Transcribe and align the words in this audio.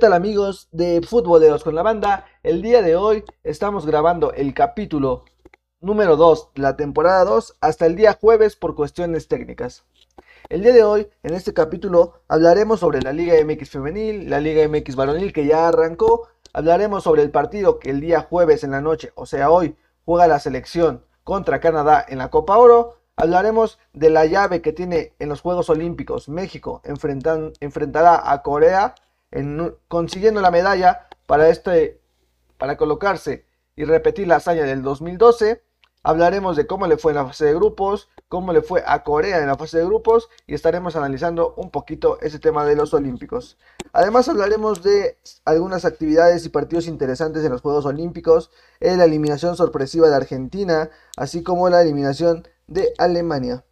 ¿Qué 0.00 0.06
tal 0.06 0.14
amigos 0.14 0.66
de 0.72 1.02
Futboleros 1.06 1.62
con 1.62 1.74
la 1.74 1.82
Banda? 1.82 2.24
El 2.42 2.62
día 2.62 2.80
de 2.80 2.96
hoy 2.96 3.22
estamos 3.44 3.84
grabando 3.84 4.32
el 4.32 4.54
capítulo 4.54 5.26
número 5.82 6.16
2 6.16 6.52
de 6.54 6.62
la 6.62 6.74
temporada 6.74 7.22
2 7.26 7.58
hasta 7.60 7.84
el 7.84 7.96
día 7.96 8.16
jueves 8.18 8.56
por 8.56 8.74
cuestiones 8.74 9.28
técnicas. 9.28 9.84
El 10.48 10.62
día 10.62 10.72
de 10.72 10.84
hoy, 10.84 11.08
en 11.22 11.34
este 11.34 11.52
capítulo, 11.52 12.22
hablaremos 12.28 12.80
sobre 12.80 13.02
la 13.02 13.12
Liga 13.12 13.34
MX 13.44 13.68
femenil, 13.68 14.30
la 14.30 14.40
Liga 14.40 14.66
MX 14.66 14.96
varonil 14.96 15.34
que 15.34 15.44
ya 15.44 15.68
arrancó, 15.68 16.28
hablaremos 16.54 17.04
sobre 17.04 17.20
el 17.20 17.30
partido 17.30 17.78
que 17.78 17.90
el 17.90 18.00
día 18.00 18.22
jueves 18.22 18.64
en 18.64 18.70
la 18.70 18.80
noche, 18.80 19.12
o 19.16 19.26
sea 19.26 19.50
hoy, 19.50 19.76
juega 20.06 20.26
la 20.26 20.40
selección 20.40 21.04
contra 21.24 21.60
Canadá 21.60 22.02
en 22.08 22.16
la 22.16 22.30
Copa 22.30 22.56
Oro, 22.56 22.96
hablaremos 23.16 23.78
de 23.92 24.08
la 24.08 24.24
llave 24.24 24.62
que 24.62 24.72
tiene 24.72 25.12
en 25.18 25.28
los 25.28 25.42
Juegos 25.42 25.68
Olímpicos 25.68 26.30
México, 26.30 26.80
enfrentará 26.84 28.32
a 28.32 28.40
Corea 28.40 28.94
consiguiendo 29.88 30.40
la 30.40 30.50
medalla 30.50 31.08
para, 31.26 31.48
este, 31.48 32.00
para 32.58 32.76
colocarse 32.76 33.46
y 33.76 33.84
repetir 33.84 34.26
la 34.26 34.36
hazaña 34.36 34.64
del 34.64 34.82
2012. 34.82 35.62
Hablaremos 36.02 36.56
de 36.56 36.66
cómo 36.66 36.86
le 36.86 36.96
fue 36.96 37.12
en 37.12 37.16
la 37.16 37.26
fase 37.26 37.44
de 37.44 37.54
grupos, 37.54 38.08
cómo 38.28 38.52
le 38.52 38.62
fue 38.62 38.82
a 38.86 39.02
Corea 39.02 39.38
en 39.38 39.46
la 39.48 39.56
fase 39.56 39.78
de 39.78 39.84
grupos 39.84 40.30
y 40.46 40.54
estaremos 40.54 40.96
analizando 40.96 41.52
un 41.56 41.70
poquito 41.70 42.18
ese 42.22 42.38
tema 42.38 42.64
de 42.64 42.74
los 42.74 42.94
Olímpicos. 42.94 43.58
Además 43.92 44.28
hablaremos 44.28 44.82
de 44.82 45.18
algunas 45.44 45.84
actividades 45.84 46.46
y 46.46 46.48
partidos 46.48 46.86
interesantes 46.86 47.44
en 47.44 47.52
los 47.52 47.60
Juegos 47.60 47.84
Olímpicos, 47.84 48.50
en 48.80 48.98
la 48.98 49.04
eliminación 49.04 49.56
sorpresiva 49.56 50.08
de 50.08 50.16
Argentina, 50.16 50.90
así 51.16 51.42
como 51.42 51.68
la 51.68 51.82
eliminación 51.82 52.48
de 52.66 52.94
Alemania. 52.96 53.64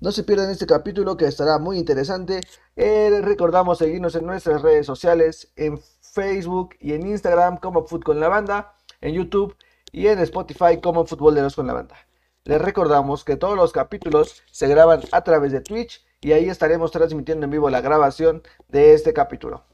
No 0.00 0.12
se 0.12 0.24
pierdan 0.24 0.48
este 0.48 0.66
capítulo 0.66 1.18
que 1.18 1.26
estará 1.26 1.58
muy 1.58 1.76
interesante. 1.78 2.40
Eh, 2.74 3.20
recordamos 3.22 3.76
seguirnos 3.76 4.14
en 4.14 4.24
nuestras 4.24 4.62
redes 4.62 4.86
sociales, 4.86 5.52
en 5.56 5.78
Facebook 6.00 6.70
y 6.80 6.94
en 6.94 7.06
Instagram 7.06 7.58
como 7.58 7.86
Foot 7.86 8.04
con 8.04 8.18
la 8.18 8.28
Banda, 8.28 8.74
en 9.02 9.12
YouTube 9.12 9.54
y 9.92 10.06
en 10.06 10.18
Spotify 10.20 10.80
como 10.82 11.04
Futboleros 11.04 11.54
con 11.54 11.66
la 11.66 11.74
Banda. 11.74 11.96
Les 12.44 12.58
recordamos 12.62 13.24
que 13.24 13.36
todos 13.36 13.56
los 13.56 13.72
capítulos 13.72 14.42
se 14.50 14.68
graban 14.68 15.02
a 15.12 15.22
través 15.22 15.52
de 15.52 15.60
Twitch 15.60 16.02
y 16.22 16.32
ahí 16.32 16.48
estaremos 16.48 16.92
transmitiendo 16.92 17.44
en 17.44 17.50
vivo 17.50 17.68
la 17.68 17.82
grabación 17.82 18.42
de 18.68 18.94
este 18.94 19.12
capítulo. 19.12 19.66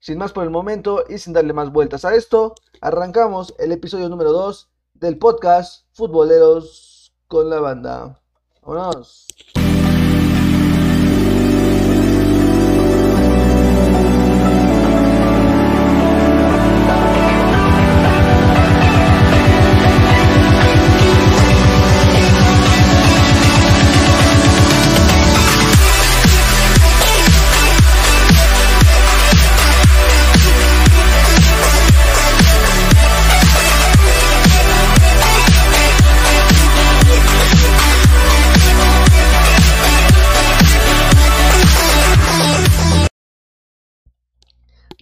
Sin 0.00 0.18
más 0.18 0.32
por 0.32 0.44
el 0.44 0.50
momento 0.50 1.02
y 1.08 1.16
sin 1.16 1.32
darle 1.32 1.54
más 1.54 1.72
vueltas 1.72 2.04
a 2.04 2.14
esto, 2.14 2.54
arrancamos 2.82 3.54
el 3.58 3.72
episodio 3.72 4.10
número 4.10 4.32
2 4.32 4.70
del 4.92 5.16
podcast 5.16 5.86
Futboleros 5.94 7.14
con 7.26 7.48
la 7.48 7.60
Banda. 7.60 8.20
Vámonos. 8.66 9.26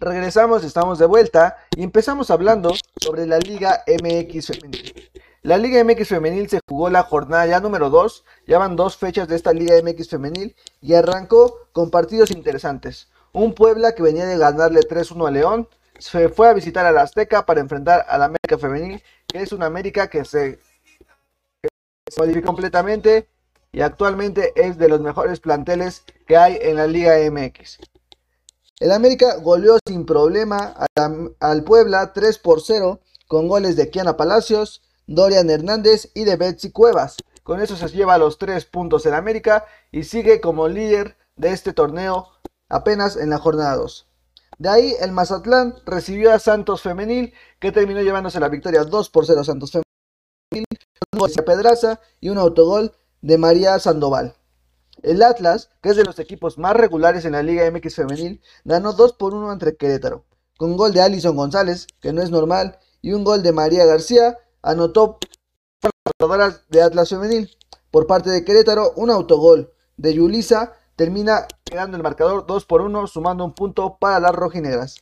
Regresamos, 0.03 0.65
estamos 0.65 0.99
de 0.99 1.07
vuelta 1.07 1.59
y 1.77 1.85
empezamos 1.85 2.33
hablando 2.33 2.73
sobre 3.01 3.25
la 3.25 3.39
Liga 3.39 3.85
MX 3.87 4.49
Femenil. 4.49 5.11
La 5.43 5.57
Liga 5.57 5.85
MX 5.85 6.09
Femenil 6.09 6.49
se 6.49 6.59
jugó 6.69 6.91
la 6.91 7.05
jornada 7.05 7.47
ya 7.47 7.61
número 7.61 7.89
2, 7.89 8.25
ya 8.49 8.59
van 8.59 8.75
dos 8.75 8.97
fechas 8.97 9.29
de 9.29 9.37
esta 9.37 9.53
Liga 9.53 9.77
MX 9.81 10.09
Femenil 10.09 10.57
y 10.81 10.95
arrancó 10.95 11.69
con 11.71 11.93
partidos 11.93 12.33
interesantes. 12.33 13.11
Un 13.33 13.55
Puebla 13.55 13.95
que 13.95 14.03
venía 14.03 14.27
de 14.27 14.37
ganarle 14.37 14.81
3-1 14.81 15.29
a 15.29 15.31
León, 15.31 15.69
se 16.01 16.29
fue 16.31 16.49
a 16.49 16.53
visitar 16.53 16.84
a 16.84 16.91
la 16.91 17.03
Azteca 17.03 17.47
para 17.47 17.61
enfrentar 17.61 18.05
a 18.09 18.19
la 18.19 18.25
América 18.25 18.59
Femenil, 18.59 19.01
que 19.29 19.41
es 19.41 19.53
una 19.53 19.67
América 19.67 20.11
que 20.11 20.25
se, 20.25 20.59
que 21.63 21.69
se 22.11 22.21
modificó 22.21 22.49
completamente 22.49 23.29
y 23.71 23.83
actualmente 23.83 24.53
es 24.57 24.79
de 24.79 24.89
los 24.89 25.01
mejores 25.01 25.39
planteles 25.39 26.03
que 26.27 26.37
hay 26.37 26.59
en 26.61 26.75
la 26.75 26.89
Liga 26.89 27.15
MX. 27.31 27.79
El 28.82 28.91
América 28.91 29.37
goleó 29.37 29.78
sin 29.87 30.04
problema 30.04 30.75
al 31.38 31.62
Puebla 31.62 32.12
3 32.12 32.38
por 32.38 32.60
0 32.60 32.98
con 33.28 33.47
goles 33.47 33.76
de 33.76 33.91
Kiana 33.91 34.16
Palacios, 34.16 34.82
Dorian 35.06 35.50
Hernández 35.50 36.10
y 36.15 36.25
de 36.25 36.34
Betsy 36.34 36.72
Cuevas. 36.72 37.15
Con 37.44 37.60
eso 37.60 37.76
se 37.76 37.87
lleva 37.91 38.19
los 38.19 38.38
3 38.38 38.65
puntos 38.65 39.06
en 39.06 39.15
América 39.15 39.66
y 39.92 40.03
sigue 40.03 40.41
como 40.41 40.66
líder 40.66 41.16
de 41.37 41.53
este 41.53 41.72
torneo 41.72 42.31
apenas 42.69 43.16
en 43.16 43.31
la 43.31 43.38
jornada 43.38 43.76
2. 43.76 44.09
De 44.59 44.69
ahí 44.69 44.97
el 44.98 45.12
Mazatlán 45.12 45.76
recibió 45.87 46.32
a 46.32 46.41
Santos 46.41 46.82
Femenil 46.82 47.32
que 47.60 47.71
terminó 47.71 48.00
llevándose 48.00 48.41
la 48.41 48.48
victoria 48.48 48.82
2 48.82 49.10
por 49.10 49.26
0 49.26 49.42
a 49.42 49.44
Santos 49.44 49.71
Femenil, 49.71 50.66
un 51.12 51.21
gol 51.21 51.31
de 51.32 51.42
Pedraza 51.44 52.00
y 52.19 52.31
un 52.31 52.38
autogol 52.38 52.97
de 53.21 53.38
María 53.38 53.78
Sandoval. 53.78 54.34
El 55.00 55.22
Atlas, 55.22 55.70
que 55.80 55.91
es 55.91 55.97
de 55.97 56.04
los 56.04 56.19
equipos 56.19 56.58
más 56.58 56.75
regulares 56.75 57.25
en 57.25 57.32
la 57.32 57.42
Liga 57.42 57.69
MX 57.70 57.94
femenil, 57.97 58.42
ganó 58.64 58.92
2 58.92 59.14
por 59.14 59.34
1 59.34 59.53
entre 59.53 59.76
Querétaro, 59.76 60.25
con 60.58 60.76
gol 60.76 60.92
de 60.92 61.00
Alison 61.00 61.34
González, 61.34 61.86
que 62.00 62.12
no 62.12 62.22
es 62.22 62.30
normal, 62.30 62.78
y 63.00 63.12
un 63.14 63.25
gol 63.25 63.42
de 63.42 63.53
María 63.53 63.84
García, 63.84 64.38
anotó 64.62 65.19
las 65.82 65.92
jugadoras 66.20 66.62
de 66.69 66.82
Atlas 66.82 67.08
femenil. 67.08 67.50
Por 67.91 68.06
parte 68.06 68.30
de 68.30 68.44
Querétaro, 68.44 68.92
un 68.97 69.10
autogol 69.10 69.72
de 69.97 70.14
Yulisa 70.14 70.75
termina 70.97 71.47
quedando 71.64 71.97
el 71.97 72.03
marcador 72.03 72.47
2 72.47 72.64
por 72.66 72.82
1, 72.82 73.06
sumando 73.06 73.44
un 73.44 73.54
punto 73.54 73.97
para 73.98 74.20
las 74.20 74.34
rojinegras. 74.34 74.97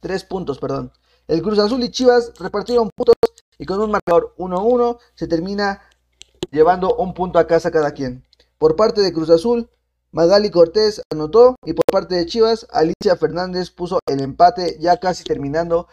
3 0.00 0.24
puntos, 0.24 0.58
perdón. 0.58 0.92
El 1.28 1.42
Cruz 1.42 1.58
Azul 1.58 1.82
y 1.82 1.90
Chivas 1.90 2.32
repartieron 2.38 2.90
puntos 2.94 3.14
y 3.58 3.66
con 3.66 3.80
un 3.80 3.90
marcador 3.90 4.34
1-1 4.38 4.98
se 5.14 5.28
termina 5.28 5.82
llevando 6.50 6.96
un 6.96 7.14
punto 7.14 7.38
a 7.38 7.46
casa 7.46 7.70
cada 7.70 7.92
quien. 7.92 8.24
Por 8.62 8.76
parte 8.76 9.00
de 9.00 9.12
Cruz 9.12 9.28
Azul, 9.28 9.68
Magali 10.12 10.48
Cortés 10.48 11.02
anotó 11.12 11.56
y 11.66 11.72
por 11.72 11.84
parte 11.90 12.14
de 12.14 12.26
Chivas, 12.26 12.64
Alicia 12.70 13.16
Fernández 13.16 13.72
puso 13.72 13.98
el 14.06 14.20
empate 14.20 14.76
ya 14.78 14.98
casi 14.98 15.24
terminando 15.24 15.88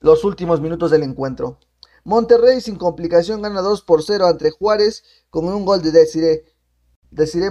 los 0.00 0.22
últimos 0.22 0.60
minutos 0.60 0.90
del 0.90 1.02
encuentro. 1.02 1.58
Monterrey 2.04 2.60
sin 2.60 2.76
complicación 2.76 3.40
gana 3.40 3.62
2 3.62 3.80
por 3.84 4.02
0 4.02 4.26
ante 4.26 4.50
Juárez 4.50 5.02
con 5.30 5.46
un 5.48 5.64
gol 5.64 5.80
de 5.80 5.92
Desiree. 5.92 6.44
Desiree 7.10 7.50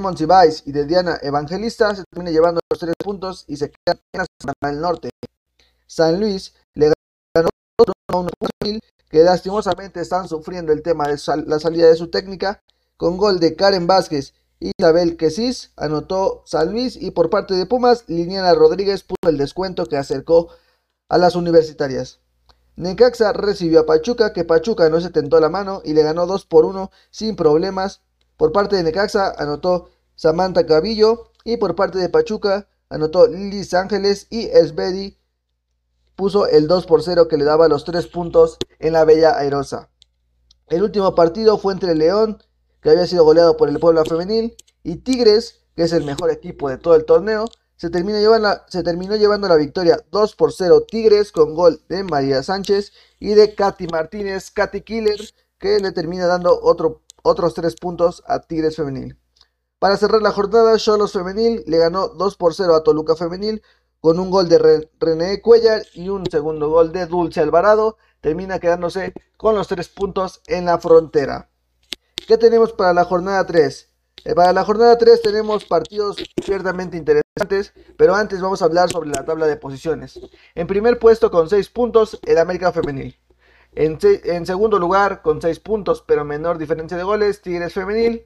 y 0.65 0.71
de 0.71 0.85
Diana 0.85 1.17
Evangelista 1.23 1.95
se 1.95 2.03
termina 2.03 2.29
llevando 2.29 2.61
los 2.69 2.79
tres 2.79 2.93
puntos 3.03 3.45
y 3.47 3.57
se 3.57 3.71
quedan 3.71 3.99
en 4.13 4.21
la 4.45 4.69
del 4.69 4.81
norte. 4.81 5.09
San 5.87 6.19
Luis 6.19 6.53
le 6.75 6.93
ganó 7.33 7.49
a 8.09 8.17
un 8.17 8.29
que 9.09 9.23
lastimosamente 9.23 9.99
están 9.99 10.27
sufriendo 10.27 10.71
el 10.71 10.83
tema 10.83 11.07
de 11.07 11.17
la 11.47 11.59
salida 11.59 11.87
de 11.87 11.95
su 11.95 12.11
técnica 12.11 12.61
con 12.97 13.17
gol 13.17 13.39
de 13.39 13.55
Karen 13.55 13.87
Vázquez 13.87 14.35
Isabel 14.59 15.15
Quesís 15.15 15.71
anotó 15.77 16.43
San 16.45 16.71
Luis 16.71 16.97
y 16.97 17.11
por 17.11 17.29
parte 17.29 17.53
de 17.53 17.65
Pumas, 17.65 18.03
Liniana 18.07 18.53
Rodríguez 18.53 19.03
puso 19.03 19.29
el 19.29 19.37
descuento 19.37 19.85
que 19.85 19.97
acercó 19.97 20.49
a 21.07 21.17
las 21.17 21.35
universitarias. 21.35 22.19
Necaxa 22.75 23.33
recibió 23.33 23.81
a 23.81 23.85
Pachuca, 23.85 24.33
que 24.33 24.45
Pachuca 24.45 24.89
no 24.89 25.01
se 25.01 25.09
tentó 25.09 25.39
la 25.39 25.49
mano 25.49 25.81
y 25.83 25.93
le 25.93 26.03
ganó 26.03 26.25
2 26.25 26.45
por 26.45 26.65
1 26.65 26.91
sin 27.09 27.35
problemas. 27.35 28.01
Por 28.37 28.51
parte 28.51 28.75
de 28.75 28.83
Necaxa 28.83 29.33
anotó 29.37 29.89
Samantha 30.15 30.65
Cabillo 30.65 31.31
y 31.43 31.57
por 31.57 31.75
parte 31.75 31.97
de 31.97 32.09
Pachuca 32.09 32.67
anotó 32.89 33.27
Liz 33.27 33.73
Ángeles 33.73 34.27
y 34.29 34.45
Esbedi 34.47 35.17
puso 36.15 36.47
el 36.47 36.67
2 36.67 36.85
por 36.85 37.01
0 37.01 37.29
que 37.29 37.37
le 37.37 37.45
daba 37.45 37.69
los 37.69 37.85
3 37.85 38.07
puntos 38.07 38.57
en 38.79 38.93
la 38.93 39.05
Bella 39.05 39.37
Airosa. 39.37 39.89
El 40.67 40.83
último 40.83 41.15
partido 41.15 41.57
fue 41.57 41.73
entre 41.73 41.95
León 41.95 42.43
que 42.81 42.89
había 42.89 43.07
sido 43.07 43.23
goleado 43.23 43.57
por 43.57 43.69
el 43.69 43.79
Puebla 43.79 44.03
Femenil, 44.05 44.55
y 44.83 44.97
Tigres, 44.97 45.61
que 45.75 45.83
es 45.83 45.93
el 45.93 46.05
mejor 46.05 46.31
equipo 46.31 46.69
de 46.69 46.77
todo 46.77 46.95
el 46.95 47.05
torneo, 47.05 47.45
se 47.75 47.89
terminó, 47.89 48.19
llevando, 48.19 48.49
se 48.67 48.83
terminó 48.83 49.15
llevando 49.15 49.47
la 49.47 49.55
victoria 49.55 50.03
2 50.11 50.35
por 50.35 50.51
0 50.51 50.85
Tigres 50.85 51.31
con 51.31 51.55
gol 51.55 51.81
de 51.87 52.03
María 52.03 52.43
Sánchez 52.43 52.91
y 53.19 53.29
de 53.35 53.55
Katy 53.55 53.87
Martínez, 53.87 54.51
Katy 54.51 54.81
Killer, 54.81 55.19
que 55.57 55.79
le 55.79 55.91
termina 55.93 56.25
dando 56.25 56.59
otro, 56.61 57.03
otros 57.23 57.53
3 57.53 57.75
puntos 57.75 58.23
a 58.27 58.41
Tigres 58.41 58.75
Femenil. 58.75 59.17
Para 59.79 59.95
cerrar 59.95 60.21
la 60.21 60.31
jornada, 60.31 60.77
Cholos 60.77 61.13
Femenil 61.13 61.63
le 61.67 61.77
ganó 61.77 62.09
2 62.09 62.35
por 62.35 62.53
0 62.53 62.75
a 62.75 62.83
Toluca 62.83 63.15
Femenil 63.15 63.61
con 64.01 64.19
un 64.19 64.29
gol 64.29 64.49
de 64.49 64.85
René 64.99 65.41
Cuellar 65.41 65.83
y 65.93 66.09
un 66.09 66.25
segundo 66.29 66.69
gol 66.69 66.91
de 66.91 67.05
Dulce 67.05 67.39
Alvarado. 67.39 67.95
Termina 68.19 68.59
quedándose 68.59 69.13
con 69.37 69.55
los 69.55 69.69
3 69.69 69.87
puntos 69.87 70.41
en 70.47 70.65
la 70.65 70.79
frontera. 70.79 71.49
¿Qué 72.27 72.37
tenemos 72.37 72.73
para 72.73 72.93
la 72.93 73.05
jornada 73.05 73.45
3? 73.45 73.89
Eh, 74.25 74.35
para 74.35 74.53
la 74.53 74.63
jornada 74.63 74.97
3 74.97 75.21
tenemos 75.21 75.65
partidos 75.65 76.17
ciertamente 76.43 76.97
interesantes, 76.97 77.73
pero 77.97 78.15
antes 78.15 78.41
vamos 78.41 78.61
a 78.61 78.65
hablar 78.65 78.89
sobre 78.89 79.09
la 79.09 79.25
tabla 79.25 79.47
de 79.47 79.55
posiciones. 79.55 80.19
En 80.55 80.67
primer 80.67 80.99
puesto 80.99 81.31
con 81.31 81.49
6 81.49 81.69
puntos, 81.69 82.19
el 82.25 82.37
América 82.37 82.71
Femenil. 82.71 83.17
En, 83.73 83.97
en, 84.01 84.45
segundo 84.45 84.79
lugar, 84.79 85.21
con 85.21 85.41
6 85.41 85.59
puntos, 85.59 86.03
pero 86.05 86.25
menor 86.25 86.57
diferencia 86.57 86.97
de 86.97 87.03
goles, 87.03 87.41
Tigres 87.41 87.73
Femenil. 87.73 88.25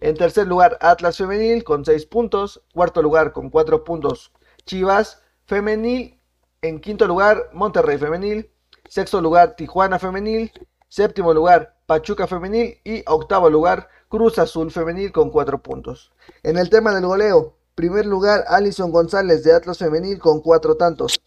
En 0.00 0.16
tercer 0.16 0.46
lugar, 0.46 0.78
Atlas 0.80 1.16
Femenil 1.16 1.64
con 1.64 1.84
6 1.84 2.06
puntos. 2.06 2.62
Cuarto 2.74 3.02
lugar, 3.02 3.32
con 3.32 3.50
4 3.50 3.84
puntos, 3.84 4.32
Chivas 4.66 5.22
Femenil. 5.46 6.20
En 6.62 6.80
quinto 6.80 7.06
lugar, 7.06 7.50
Monterrey 7.52 7.98
Femenil. 7.98 8.50
Sexto 8.88 9.20
lugar, 9.20 9.56
Tijuana 9.56 9.98
Femenil. 9.98 10.52
Séptimo 10.88 11.32
lugar, 11.32 11.76
Pachuca 11.90 12.28
Femenil. 12.28 12.78
Y 12.84 13.02
octavo 13.08 13.50
lugar, 13.50 13.88
Cruz 14.08 14.38
Azul 14.38 14.70
Femenil 14.70 15.10
con 15.10 15.28
4 15.28 15.60
puntos. 15.60 16.12
En 16.44 16.56
el 16.56 16.70
tema 16.70 16.94
del 16.94 17.04
goleo, 17.04 17.56
primer 17.74 18.06
lugar 18.06 18.44
Alison 18.46 18.92
González 18.92 19.42
de 19.42 19.52
Atlas 19.52 19.78
Femenil 19.78 20.20
con 20.20 20.40
4 20.40 20.76
tantos. 20.76 21.20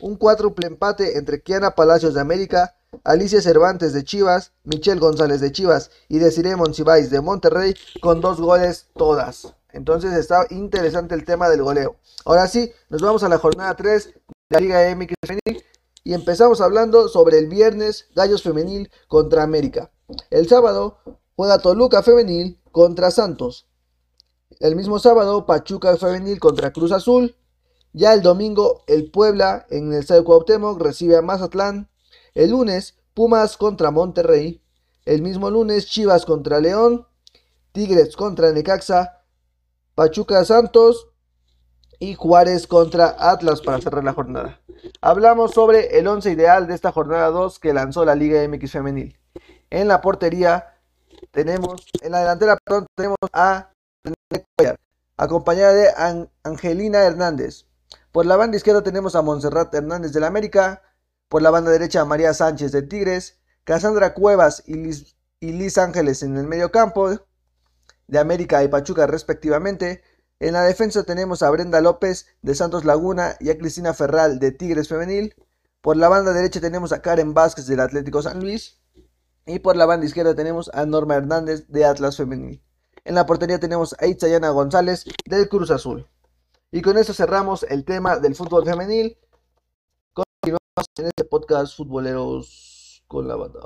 Un 0.00 0.16
cuádruple 0.16 0.66
empate 0.66 1.16
entre 1.16 1.40
Kiana 1.40 1.74
Palacios 1.74 2.12
de 2.12 2.20
América, 2.20 2.76
Alicia 3.04 3.40
Cervantes 3.40 3.94
de 3.94 4.04
Chivas, 4.04 4.52
Michelle 4.64 5.00
González 5.00 5.40
de 5.40 5.50
Chivas 5.50 5.90
y 6.10 6.18
Desiree 6.18 6.56
Monsiváis 6.56 7.08
de 7.08 7.22
Monterrey 7.22 7.74
con 8.02 8.20
dos 8.20 8.38
goles 8.38 8.88
todas. 8.94 9.54
Entonces 9.70 10.12
está 10.12 10.44
interesante 10.50 11.14
el 11.14 11.24
tema 11.24 11.48
del 11.48 11.62
goleo. 11.62 11.96
Ahora 12.26 12.48
sí, 12.48 12.70
nos 12.90 13.00
vamos 13.00 13.22
a 13.22 13.30
la 13.30 13.38
jornada 13.38 13.74
3 13.76 14.04
de 14.08 14.12
la 14.50 14.60
Liga 14.60 14.94
MX 14.94 15.14
Femenil 15.26 15.64
y 16.04 16.12
empezamos 16.12 16.60
hablando 16.60 17.08
sobre 17.08 17.38
el 17.38 17.46
viernes 17.46 18.08
Gallos 18.14 18.42
Femenil 18.42 18.90
contra 19.08 19.42
América. 19.42 19.90
El 20.30 20.48
sábado 20.48 20.98
juega 21.36 21.58
Toluca 21.58 22.02
Femenil 22.02 22.60
contra 22.70 23.10
Santos. 23.10 23.68
El 24.60 24.76
mismo 24.76 24.98
sábado, 24.98 25.46
Pachuca 25.46 25.96
Femenil 25.96 26.38
contra 26.38 26.72
Cruz 26.72 26.92
Azul. 26.92 27.36
Ya 27.92 28.14
el 28.14 28.22
domingo, 28.22 28.84
el 28.86 29.10
Puebla 29.10 29.66
en 29.70 29.92
el 29.92 29.98
Estadio 30.00 30.24
Cuauhtémoc 30.24 30.80
recibe 30.80 31.16
a 31.16 31.22
Mazatlán. 31.22 31.90
El 32.34 32.50
lunes, 32.50 32.96
Pumas 33.14 33.56
contra 33.56 33.90
Monterrey. 33.90 34.62
El 35.04 35.22
mismo 35.22 35.50
lunes, 35.50 35.86
Chivas 35.86 36.24
contra 36.24 36.60
León. 36.60 37.06
Tigres 37.72 38.16
contra 38.16 38.52
Necaxa. 38.52 39.20
Pachuca 39.94 40.44
Santos. 40.44 41.08
Y 41.98 42.14
Juárez 42.14 42.66
contra 42.66 43.16
Atlas 43.18 43.60
para 43.60 43.80
cerrar 43.80 44.04
la 44.04 44.12
jornada. 44.12 44.60
Hablamos 45.00 45.52
sobre 45.52 45.98
el 45.98 46.06
11 46.06 46.32
ideal 46.32 46.66
de 46.66 46.74
esta 46.74 46.90
jornada 46.90 47.28
2 47.30 47.58
que 47.58 47.72
lanzó 47.72 48.04
la 48.04 48.14
Liga 48.14 48.46
MX 48.48 48.72
Femenil. 48.72 49.21
En 49.72 49.88
la 49.88 50.02
portería, 50.02 50.74
tenemos, 51.30 51.86
en 52.02 52.12
la 52.12 52.18
delantera, 52.18 52.58
perdón, 52.62 52.86
tenemos 52.94 53.16
a 53.32 53.70
acompañada 55.16 55.72
de 55.72 56.28
Angelina 56.44 57.02
Hernández. 57.04 57.64
Por 58.12 58.26
la 58.26 58.36
banda 58.36 58.58
izquierda 58.58 58.82
tenemos 58.82 59.16
a 59.16 59.22
Montserrat 59.22 59.74
Hernández 59.74 60.12
del 60.12 60.24
América. 60.24 60.82
Por 61.28 61.40
la 61.40 61.48
banda 61.48 61.70
derecha 61.70 62.04
María 62.04 62.34
Sánchez 62.34 62.70
de 62.70 62.82
Tigres. 62.82 63.38
Cassandra 63.64 64.12
Cuevas 64.12 64.62
y 64.66 64.74
Liz, 64.74 65.16
y 65.40 65.52
Liz 65.52 65.78
Ángeles 65.78 66.22
en 66.22 66.36
el 66.36 66.46
medio 66.46 66.70
campo 66.70 67.08
de 68.08 68.18
América 68.18 68.62
y 68.62 68.68
Pachuca 68.68 69.06
respectivamente. 69.06 70.02
En 70.38 70.52
la 70.52 70.64
defensa 70.64 71.04
tenemos 71.04 71.42
a 71.42 71.48
Brenda 71.48 71.80
López 71.80 72.26
de 72.42 72.54
Santos 72.54 72.84
Laguna 72.84 73.36
y 73.40 73.48
a 73.48 73.56
Cristina 73.56 73.94
Ferral 73.94 74.38
de 74.38 74.52
Tigres 74.52 74.88
Femenil. 74.88 75.34
Por 75.80 75.96
la 75.96 76.10
banda 76.10 76.34
derecha 76.34 76.60
tenemos 76.60 76.92
a 76.92 77.00
Karen 77.00 77.32
Vázquez 77.32 77.66
del 77.66 77.80
Atlético 77.80 78.20
San 78.20 78.38
Luis. 78.40 78.81
Y 79.46 79.58
por 79.58 79.76
la 79.76 79.86
banda 79.86 80.06
izquierda 80.06 80.34
tenemos 80.34 80.70
a 80.72 80.86
Norma 80.86 81.16
Hernández 81.16 81.66
de 81.68 81.84
Atlas 81.84 82.16
Femenil. 82.16 82.62
En 83.04 83.16
la 83.16 83.26
portería 83.26 83.58
tenemos 83.58 83.96
a 83.98 84.06
Itzayana 84.06 84.50
González 84.50 85.04
del 85.24 85.48
Cruz 85.48 85.70
Azul. 85.72 86.06
Y 86.70 86.80
con 86.80 86.96
eso 86.96 87.12
cerramos 87.12 87.64
el 87.64 87.84
tema 87.84 88.18
del 88.18 88.36
fútbol 88.36 88.64
femenil. 88.64 89.18
Continuamos 90.12 90.86
en 90.96 91.06
este 91.06 91.24
podcast 91.24 91.76
Futboleros 91.76 93.02
con 93.08 93.26
la 93.26 93.34
banda. 93.34 93.60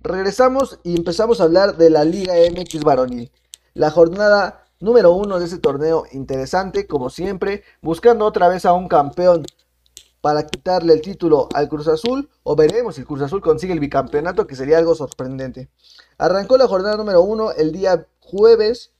Regresamos 0.00 0.78
y 0.84 0.96
empezamos 0.96 1.40
a 1.40 1.44
hablar 1.44 1.76
de 1.76 1.90
la 1.90 2.04
Liga 2.04 2.32
MX 2.50 2.82
varonil. 2.82 3.30
La 3.74 3.90
jornada 3.90 4.64
número 4.80 5.12
uno 5.12 5.38
de 5.38 5.44
ese 5.44 5.58
torneo 5.58 6.04
interesante, 6.12 6.86
como 6.86 7.10
siempre, 7.10 7.64
buscando 7.82 8.24
otra 8.24 8.48
vez 8.48 8.64
a 8.64 8.72
un 8.72 8.88
campeón 8.88 9.44
para 10.22 10.46
quitarle 10.46 10.94
el 10.94 11.02
título 11.02 11.48
al 11.52 11.68
Cruz 11.68 11.88
Azul, 11.88 12.30
o 12.42 12.56
veremos 12.56 12.94
si 12.94 13.02
el 13.02 13.06
Cruz 13.06 13.20
Azul 13.20 13.42
consigue 13.42 13.74
el 13.74 13.80
bicampeonato, 13.80 14.46
que 14.46 14.56
sería 14.56 14.78
algo 14.78 14.94
sorprendente. 14.94 15.68
Arrancó 16.16 16.56
la 16.56 16.68
jornada 16.68 16.96
número 16.96 17.20
uno 17.20 17.50
el 17.52 17.72
día 17.72 18.06
jueves 18.22 18.92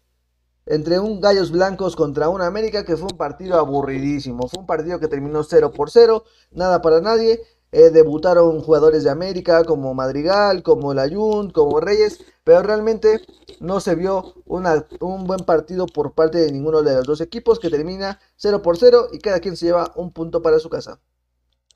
entre 0.66 1.00
un 1.00 1.20
Gallos 1.20 1.50
Blancos 1.50 1.96
contra 1.96 2.28
un 2.28 2.42
América 2.42 2.84
que 2.84 2.96
fue 2.96 3.08
un 3.10 3.16
partido 3.16 3.58
aburridísimo. 3.58 4.48
Fue 4.48 4.60
un 4.60 4.66
partido 4.66 5.00
que 5.00 5.08
terminó 5.08 5.42
0 5.42 5.72
por 5.72 5.90
0, 5.90 6.24
nada 6.50 6.82
para 6.82 7.00
nadie. 7.00 7.40
Eh, 7.72 7.88
debutaron 7.88 8.60
jugadores 8.60 9.02
de 9.02 9.10
América 9.10 9.64
como 9.64 9.94
Madrigal, 9.94 10.62
como 10.62 10.92
Layun, 10.92 11.50
como 11.50 11.80
Reyes, 11.80 12.20
pero 12.44 12.62
realmente 12.62 13.22
no 13.60 13.80
se 13.80 13.94
vio 13.94 14.34
un 14.44 15.24
buen 15.24 15.40
partido 15.46 15.86
por 15.86 16.12
parte 16.12 16.36
de 16.36 16.52
ninguno 16.52 16.82
de 16.82 16.94
los 16.96 17.04
dos 17.04 17.22
equipos 17.22 17.58
que 17.58 17.70
termina 17.70 18.20
0 18.36 18.60
por 18.60 18.76
0 18.76 19.08
y 19.12 19.20
cada 19.20 19.40
quien 19.40 19.56
se 19.56 19.66
lleva 19.66 19.90
un 19.96 20.12
punto 20.12 20.42
para 20.42 20.58
su 20.58 20.68
casa. 20.68 21.00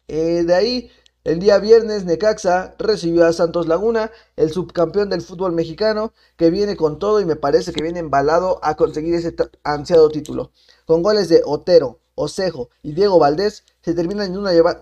Eh, 0.06 0.44
de 0.44 0.54
ahí 0.54 0.90
el 1.26 1.40
día 1.40 1.58
viernes 1.58 2.04
Necaxa 2.04 2.76
recibió 2.78 3.26
a 3.26 3.32
Santos 3.32 3.66
Laguna, 3.66 4.12
el 4.36 4.52
subcampeón 4.52 5.10
del 5.10 5.22
fútbol 5.22 5.50
mexicano, 5.50 6.12
que 6.36 6.50
viene 6.50 6.76
con 6.76 7.00
todo 7.00 7.20
y 7.20 7.24
me 7.24 7.34
parece 7.34 7.72
que 7.72 7.82
viene 7.82 7.98
embalado 7.98 8.60
a 8.62 8.76
conseguir 8.76 9.16
ese 9.16 9.34
ansiado 9.64 10.08
título. 10.08 10.52
Con 10.84 11.02
goles 11.02 11.28
de 11.28 11.42
Otero, 11.44 11.98
Osejo 12.14 12.70
y 12.80 12.92
Diego 12.92 13.18
Valdés, 13.18 13.64
se 13.82 13.94
terminan 13.94 14.32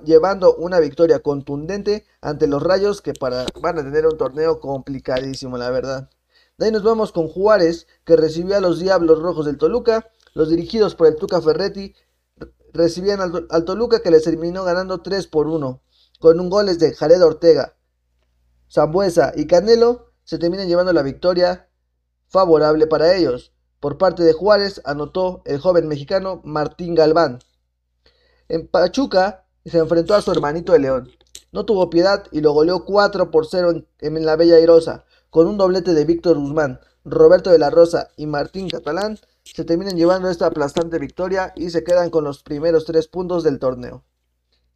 llevando 0.04 0.54
una 0.56 0.80
victoria 0.80 1.20
contundente 1.20 2.04
ante 2.20 2.46
los 2.46 2.62
Rayos 2.62 3.00
que 3.00 3.14
para, 3.14 3.46
van 3.62 3.78
a 3.78 3.82
tener 3.82 4.06
un 4.06 4.18
torneo 4.18 4.60
complicadísimo, 4.60 5.56
la 5.56 5.70
verdad. 5.70 6.10
De 6.58 6.66
ahí 6.66 6.72
nos 6.72 6.82
vamos 6.82 7.10
con 7.10 7.26
Juárez, 7.26 7.86
que 8.04 8.16
recibió 8.16 8.54
a 8.58 8.60
los 8.60 8.80
Diablos 8.80 9.18
Rojos 9.22 9.46
del 9.46 9.56
Toluca. 9.56 10.10
Los 10.34 10.50
dirigidos 10.50 10.94
por 10.94 11.06
el 11.06 11.16
Tuca 11.16 11.40
Ferretti 11.40 11.94
recibían 12.74 13.22
al, 13.22 13.46
al 13.48 13.64
Toluca 13.64 14.00
que 14.00 14.10
les 14.10 14.24
terminó 14.24 14.62
ganando 14.62 15.00
3 15.00 15.26
por 15.28 15.46
1 15.46 15.80
con 16.24 16.40
un 16.40 16.48
goles 16.48 16.78
de 16.78 16.94
Jared 16.94 17.22
Ortega, 17.22 17.76
Zambuesa 18.72 19.34
y 19.36 19.46
Canelo, 19.46 20.14
se 20.24 20.38
terminan 20.38 20.68
llevando 20.68 20.90
la 20.94 21.02
victoria 21.02 21.68
favorable 22.28 22.86
para 22.86 23.14
ellos. 23.14 23.52
Por 23.78 23.98
parte 23.98 24.22
de 24.22 24.32
Juárez 24.32 24.80
anotó 24.86 25.42
el 25.44 25.60
joven 25.60 25.86
mexicano 25.86 26.40
Martín 26.42 26.94
Galván. 26.94 27.40
En 28.48 28.66
Pachuca 28.66 29.44
se 29.66 29.76
enfrentó 29.76 30.14
a 30.14 30.22
su 30.22 30.32
hermanito 30.32 30.72
de 30.72 30.78
León. 30.78 31.10
No 31.52 31.66
tuvo 31.66 31.90
piedad 31.90 32.24
y 32.32 32.40
lo 32.40 32.54
goleó 32.54 32.86
4 32.86 33.30
por 33.30 33.46
0 33.46 33.84
en, 33.98 34.24
la 34.24 34.36
Bella 34.36 34.56
Airosa. 34.56 35.04
Con 35.28 35.46
un 35.46 35.58
doblete 35.58 35.92
de 35.92 36.06
Víctor 36.06 36.38
Guzmán, 36.38 36.80
Roberto 37.04 37.50
de 37.50 37.58
la 37.58 37.68
Rosa 37.68 38.08
y 38.16 38.24
Martín 38.24 38.70
Catalán, 38.70 39.18
se 39.44 39.66
terminan 39.66 39.98
llevando 39.98 40.30
esta 40.30 40.46
aplastante 40.46 40.98
victoria 40.98 41.52
y 41.54 41.68
se 41.68 41.84
quedan 41.84 42.08
con 42.08 42.24
los 42.24 42.42
primeros 42.42 42.86
tres 42.86 43.08
puntos 43.08 43.44
del 43.44 43.58
torneo. 43.58 44.04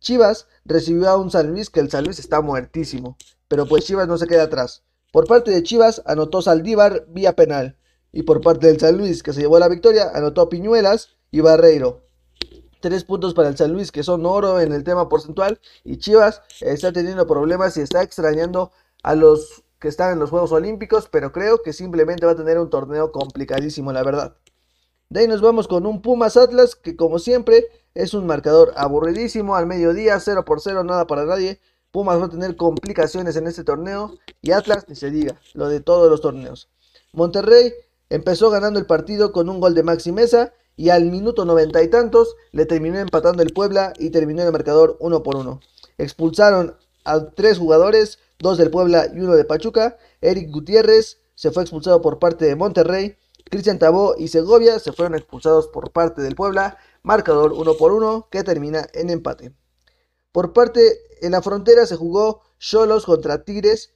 Chivas 0.01 0.47
recibió 0.65 1.09
a 1.09 1.17
un 1.17 1.31
San 1.31 1.51
Luis 1.51 1.71
que 1.71 1.81
el 1.81 1.91
San 1.91 2.05
Luis 2.05 2.19
está 2.19 2.41
muertísimo, 2.41 3.17
pero 3.49 3.67
pues 3.67 3.85
Chivas 3.85 4.09
no 4.09 4.19
se 4.19 4.27
queda 4.27 4.45
atrás. 4.45 4.83
Por 5.13 5.27
parte 5.27 5.51
de 5.51 5.63
Chivas 5.63 6.03
anotó 6.07 6.43
Saldívar 6.43 7.07
vía 7.09 7.35
penal 7.35 7.77
y 8.13 8.23
por 8.23 8.41
parte 8.41 8.67
del 8.67 8.79
San 8.79 8.97
Luis 8.97 9.23
que 9.23 9.33
se 9.33 9.41
llevó 9.41 9.59
la 9.59 9.69
victoria 9.69 10.11
anotó 10.15 10.49
Piñuelas 10.49 11.11
y 11.31 11.41
Barreiro. 11.41 12.03
Tres 12.81 13.05
puntos 13.05 13.35
para 13.35 13.49
el 13.49 13.57
San 13.57 13.73
Luis 13.73 13.91
que 13.91 14.03
son 14.03 14.25
oro 14.25 14.61
en 14.61 14.73
el 14.73 14.85
tema 14.85 15.09
porcentual 15.09 15.61
y 15.85 15.99
Chivas 15.99 16.43
está 16.61 16.93
teniendo 16.93 17.27
problemas 17.27 17.77
y 17.77 17.81
está 17.81 18.03
extrañando 18.03 18.71
a 19.03 19.15
los 19.15 19.65
que 19.79 19.89
están 19.89 20.13
en 20.13 20.19
los 20.19 20.31
Juegos 20.31 20.53
Olímpicos, 20.53 21.09
pero 21.09 21.33
creo 21.33 21.63
que 21.63 21.73
simplemente 21.73 22.27
va 22.27 22.33
a 22.33 22.37
tener 22.37 22.59
un 22.59 22.71
torneo 22.71 23.13
complicadísimo, 23.13 23.93
la 23.93 24.03
verdad. 24.03 24.37
De 25.11 25.21
ahí 25.21 25.27
nos 25.27 25.41
vamos 25.41 25.69
con 25.69 25.87
un 25.87 26.03
Pumas 26.03 26.37
Atlas 26.37 26.75
que 26.77 26.95
como 26.95 27.19
siempre 27.19 27.67
es 27.95 28.13
un 28.13 28.27
marcador 28.27 28.75
aburridísimo 28.77 29.57
al 29.57 29.67
mediodía, 29.67 30.21
0 30.21 30.45
por 30.45 30.61
0, 30.61 30.85
nada 30.85 31.07
para 31.07 31.25
nadie. 31.25 31.61
Pumas 31.91 32.21
va 32.21 32.27
a 32.27 32.29
tener 32.29 32.57
complicaciones 32.57 33.35
en 33.37 33.47
este 33.47 33.65
torneo 33.65 34.19
y 34.43 34.51
Atlas 34.51 34.85
ni 34.87 34.97
se 34.97 35.11
diga, 35.11 35.41
lo 35.55 35.71
de 35.71 35.81
todos 35.81 36.11
los 36.11 36.21
torneos. 36.21 36.69
Monterrey 37.15 37.73
empezó 38.11 38.51
ganando 38.51 38.79
el 38.79 38.85
partido 38.85 39.33
con 39.33 39.49
un 39.49 39.61
gol 39.61 39.75
de 39.75 39.83
Maxi 39.83 40.13
Mesa 40.13 40.53
y 40.77 40.91
al 40.91 41.07
minuto 41.07 41.47
noventa 41.47 41.83
y 41.83 41.89
tantos 41.89 42.37
le 42.53 42.67
terminó 42.67 42.99
empatando 42.99 43.43
el 43.43 43.55
Puebla 43.55 43.95
y 43.99 44.11
terminó 44.11 44.43
el 44.43 44.53
marcador 44.53 44.99
uno 45.01 45.23
por 45.23 45.37
uno. 45.37 45.61
Expulsaron 45.97 46.77
a 47.07 47.31
tres 47.31 47.57
jugadores, 47.57 48.19
dos 48.39 48.59
del 48.59 48.71
Puebla 48.71 49.07
y 49.15 49.21
uno 49.21 49.37
de 49.37 49.47
Pachuca. 49.47 49.97
Eric 50.21 50.51
Gutiérrez 50.51 51.19
se 51.35 51.51
fue 51.51 51.63
expulsado 51.63 52.03
por 52.03 52.19
parte 52.19 52.45
de 52.45 52.57
Monterrey. 52.57 53.17
Cristian 53.49 53.79
Tabó 53.79 54.15
y 54.17 54.29
Segovia 54.29 54.79
se 54.79 54.93
fueron 54.93 55.15
expulsados 55.15 55.69
por 55.69 55.91
parte 55.93 56.23
del 56.23 56.35
Puebla. 56.35 56.79
Marcador 57.03 57.53
uno 57.53 57.75
por 57.75 57.93
uno 57.93 58.29
que 58.31 58.45
termina 58.45 58.87
en 58.93 59.11
empate. 59.11 59.55
Por 60.33 60.53
parte 60.53 60.81
en 61.21 61.33
la 61.33 61.43
frontera 61.43 61.87
se 61.87 61.97
jugó 61.97 62.43
Cholos 62.59 63.07
contra 63.07 63.45
Tigres, 63.45 63.95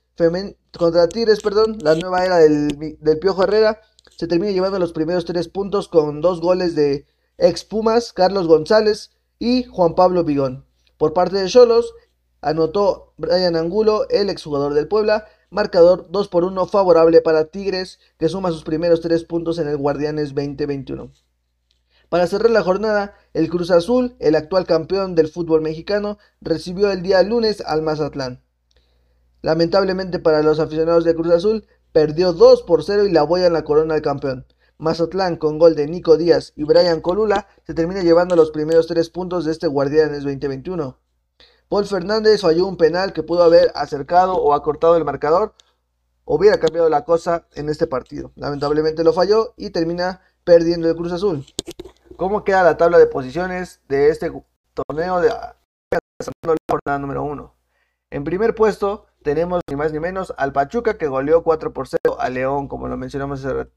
contra 0.79 1.09
Tigres, 1.09 1.41
perdón, 1.41 1.79
la 1.81 1.95
nueva 1.95 2.25
era 2.25 2.39
del, 2.39 2.99
del 3.01 3.19
Piojo 3.19 3.45
Herrera 3.45 3.81
se 4.17 4.27
termina 4.27 4.53
llevando 4.53 4.79
los 4.79 4.93
primeros 4.93 5.25
tres 5.25 5.49
puntos 5.49 5.89
con 5.89 6.21
dos 6.21 6.41
goles 6.41 6.75
de 6.75 7.07
ex 7.39 7.65
Pumas, 7.65 8.13
Carlos 8.13 8.47
González 8.47 9.11
y 9.39 9.65
Juan 9.65 9.95
Pablo 9.95 10.25
Vigón. 10.25 10.67
Por 10.97 11.13
parte 11.13 11.39
de 11.39 11.49
Cholos, 11.49 11.93
anotó 12.41 13.15
Brian 13.17 13.57
Angulo, 13.57 14.09
el 14.11 14.31
exjugador 14.31 14.75
del 14.75 14.89
Puebla, 14.89 15.27
marcador 15.53 16.07
2 16.11 16.29
por 16.29 16.45
1 16.45 16.67
favorable 16.67 17.21
para 17.21 17.45
Tigres, 17.45 18.01
que 18.19 18.31
suma 18.31 18.51
sus 18.51 18.65
primeros 18.65 19.03
tres 19.03 19.25
puntos 19.25 19.59
en 19.59 19.69
el 19.69 19.77
Guardianes 19.77 20.35
2021. 20.35 21.13
Para 22.09 22.27
cerrar 22.27 22.51
la 22.51 22.63
jornada, 22.63 23.15
el 23.35 23.51
Cruz 23.51 23.71
Azul, 23.71 24.17
el 24.19 24.35
actual 24.35 24.67
campeón 24.67 25.15
del 25.15 25.29
fútbol 25.29 25.61
mexicano, 25.61 26.19
recibió 26.41 26.91
el 26.91 27.03
día 27.03 27.23
lunes 27.23 27.63
al 27.67 27.83
Mazatlán. 27.83 28.43
Lamentablemente 29.43 30.19
para 30.19 30.43
los 30.43 30.59
aficionados 30.59 31.05
de 31.05 31.15
Cruz 31.15 31.33
Azul, 31.33 31.67
perdió 31.93 32.33
2 32.33 32.63
por 32.63 32.83
0 32.83 33.05
y 33.05 33.13
la 33.13 33.23
boya 33.23 33.47
en 33.47 33.53
la 33.53 33.65
corona 33.65 33.95
del 33.95 34.03
campeón. 34.03 34.47
Mazatlán 34.79 35.37
con 35.37 35.59
gol 35.59 35.77
de 35.77 35.87
Nico 35.87 36.17
Díaz 36.17 36.55
y 36.57 36.65
Brian 36.65 37.03
Colula 37.03 37.47
se 37.67 37.75
termina 37.75 38.03
llevando 38.03 38.37
los 38.37 38.51
primeros 38.53 38.87
3 38.87 39.11
puntos 39.11 39.45
de 39.45 39.53
este 39.53 39.67
Guardianes 39.67 40.25
2021. 40.25 40.99
Paul 41.73 41.87
Fernández 41.87 42.43
falló 42.43 42.67
un 42.67 42.77
penal 42.77 43.15
que 43.15 43.23
pudo 43.23 43.43
haber 43.43 43.73
acercado 43.75 44.35
o 44.35 44.53
acortado 44.53 44.99
el 44.99 45.07
marcador, 45.07 45.55
hubiera 46.27 46.61
cambiado 46.61 46.91
la 46.91 47.07
cosa 47.07 47.47
en 47.55 47.71
este 47.71 47.87
partido. 47.87 48.31
Lamentablemente 48.37 49.03
lo 49.03 49.15
falló 49.15 49.55
y 49.57 49.71
termina 49.71 50.21
perdiendo 50.45 50.91
el 50.91 50.95
Cruz 50.95 51.13
Azul. 51.13 51.47
¿Cómo 52.19 52.45
queda 52.45 52.63
la 52.63 52.77
tabla 52.77 52.99
de 52.99 53.07
posiciones 53.07 53.81
de 53.89 54.11
este 54.11 54.31
torneo 54.75 55.23
de 55.23 55.29
la 55.31 55.57
jornada 56.69 56.99
número 56.99 57.23
1? 57.23 57.55
En 58.11 58.25
primer 58.25 58.55
puesto 58.55 59.07
tenemos 59.23 59.63
ni 59.67 59.75
más 59.75 59.95
ni 59.95 59.99
menos 59.99 60.35
al 60.37 60.53
Pachuca 60.53 60.99
que 60.99 61.07
goleó 61.07 61.43
4 61.43 61.73
por 61.73 61.89
0 61.89 62.19
a 62.21 62.29
León, 62.29 62.69
como 62.69 62.87
lo 62.87 62.99
mencionamos 62.99 63.43
hace 63.43 63.55
rato. 63.55 63.73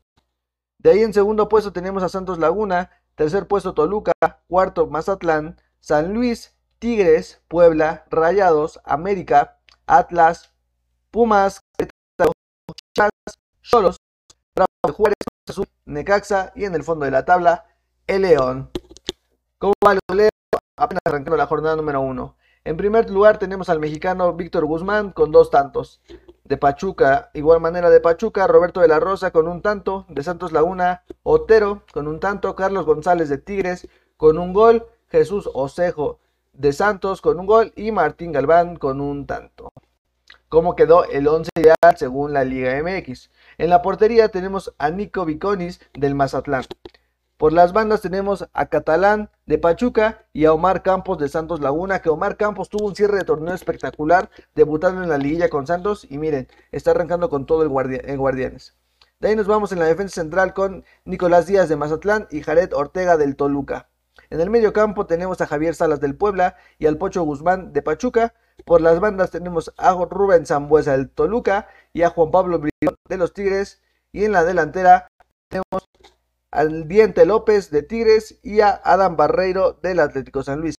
De 0.80 0.90
ahí 0.90 1.02
en 1.02 1.14
segundo 1.14 1.48
puesto 1.48 1.72
tenemos 1.72 2.04
a 2.04 2.10
Santos 2.10 2.40
Laguna, 2.40 2.92
tercer 3.16 3.48
puesto 3.48 3.74
Toluca, 3.74 4.12
cuarto 4.50 4.86
Mazatlán, 4.88 5.62
San 5.80 6.14
Luis, 6.14 6.55
Tigres, 6.80 7.42
Puebla, 7.48 8.06
Rayados, 8.10 8.80
América, 8.84 9.60
Atlas, 9.88 10.54
Pumas, 11.12 11.62
Chas, 12.96 13.10
Solos, 13.62 13.98
Juárez, 14.92 15.16
Azul, 15.50 15.66
Necaxa 15.86 16.52
y 16.56 16.66
en 16.66 16.76
el 16.76 16.84
fondo 16.84 17.06
de 17.06 17.12
la 17.12 17.26
tabla, 17.26 17.66
el 18.08 18.24
León. 18.24 18.70
¿Cómo 19.58 19.74
va 19.86 19.94
el 19.94 20.30
Apenas 20.78 21.02
arrancando 21.06 21.38
la 21.38 21.48
jornada 21.48 21.78
número 21.78 22.02
1. 22.02 22.36
En 22.66 22.78
primer 22.78 23.10
lugar 23.10 23.38
tenemos 23.40 23.70
al 23.70 23.80
mexicano 23.80 24.34
Víctor 24.34 24.66
Guzmán 24.66 25.12
con 25.12 25.32
dos 25.32 25.50
tantos. 25.50 26.02
De 26.44 26.58
Pachuca, 26.58 27.32
igual 27.34 27.62
manera 27.62 27.90
de 27.90 28.02
Pachuca, 28.02 28.46
Roberto 28.46 28.82
de 28.82 28.90
la 28.90 29.00
Rosa 29.00 29.32
con 29.32 29.48
un 29.48 29.62
tanto. 29.62 30.06
De 30.10 30.24
Santos 30.24 30.52
Laguna, 30.52 31.04
Otero 31.24 31.84
con 31.94 32.08
un 32.08 32.20
tanto. 32.20 32.56
Carlos 32.56 32.86
González 32.86 33.30
de 33.30 33.38
Tigres 33.38 33.88
con 34.18 34.38
un 34.38 34.52
gol. 34.52 34.86
Jesús 35.08 35.50
Osejo 35.54 36.20
de 36.58 36.74
Santos 36.74 37.22
con 37.22 37.40
un 37.40 37.46
gol. 37.46 37.74
Y 37.76 37.92
Martín 37.92 38.32
Galván 38.32 38.76
con 38.76 39.02
un 39.02 39.26
tanto. 39.26 39.72
¿Cómo 40.50 40.76
quedó 40.76 41.06
el 41.06 41.28
11 41.28 41.50
ideal 41.56 41.98
según 41.98 42.34
la 42.34 42.44
Liga 42.44 42.82
MX? 42.82 43.30
En 43.58 43.70
la 43.70 43.82
portería 43.82 44.30
tenemos 44.30 44.74
a 44.78 44.90
Nico 44.90 45.26
Viconis 45.26 45.82
del 45.94 46.16
Mazatlán. 46.16 46.64
Por 47.38 47.52
las 47.52 47.74
bandas 47.74 48.00
tenemos 48.00 48.48
a 48.54 48.68
Catalán 48.68 49.30
de 49.46 49.58
Pachuca 49.58 50.26
y 50.32 50.46
a 50.46 50.54
Omar 50.54 50.84
Campos 50.84 51.18
de 51.18 51.28
Santos 51.28 51.60
Laguna, 51.60 52.02
que 52.02 52.10
Omar 52.10 52.38
Campos 52.38 52.70
tuvo 52.70 52.86
un 52.88 52.96
cierre 52.96 53.18
de 53.18 53.26
torneo 53.26 53.54
espectacular, 53.54 54.30
debutando 54.56 55.04
en 55.04 55.10
la 55.10 55.18
liguilla 55.18 55.50
con 55.50 55.68
Santos 55.68 56.08
y 56.10 56.18
miren, 56.18 56.48
está 56.72 56.92
arrancando 56.92 57.30
con 57.30 57.46
todo 57.46 57.64
el 57.64 58.02
en 58.06 58.18
Guardianes. 58.18 58.78
De 59.20 59.28
ahí 59.28 59.36
nos 59.36 59.48
vamos 59.48 59.74
en 59.74 59.80
la 59.80 59.86
defensa 59.86 60.22
central 60.22 60.54
con 60.54 60.86
Nicolás 61.04 61.48
Díaz 61.48 61.68
de 61.68 61.76
Mazatlán 61.76 62.28
y 62.32 62.42
Jared 62.42 62.74
Ortega 62.74 63.18
del 63.18 63.36
Toluca. 63.36 63.90
En 64.30 64.42
el 64.42 64.50
medio 64.50 64.74
campo 64.74 65.06
tenemos 65.06 65.42
a 65.42 65.48
Javier 65.48 65.76
Salas 65.76 66.00
del 66.00 66.16
Puebla 66.16 66.56
y 66.80 66.88
al 66.88 66.98
Pocho 66.98 67.24
Guzmán 67.24 67.74
de 67.74 67.82
Pachuca. 67.82 68.34
Por 68.66 68.82
las 68.82 69.00
bandas 69.00 69.32
tenemos 69.32 69.74
a 69.78 69.94
Rubén 69.94 70.46
Zambuesa 70.46 70.94
del 70.94 71.10
Toluca 71.10 71.68
y 71.94 72.02
a 72.02 72.10
Juan 72.10 72.32
Pablo 72.32 72.60
Brillón 72.60 72.96
de 73.08 73.18
los 73.18 73.34
Tigres. 73.34 73.82
Y 74.12 74.26
en 74.26 74.32
la 74.32 74.44
delantera 74.44 75.08
tenemos 75.50 75.88
al 76.52 76.88
Diente 76.88 77.26
López 77.26 77.70
de 77.70 77.84
Tigres 77.84 78.40
y 78.42 78.62
a 78.62 78.82
Adam 78.84 79.18
Barreiro 79.18 79.74
del 79.74 80.00
Atlético 80.00 80.42
San 80.44 80.62
Luis. 80.62 80.76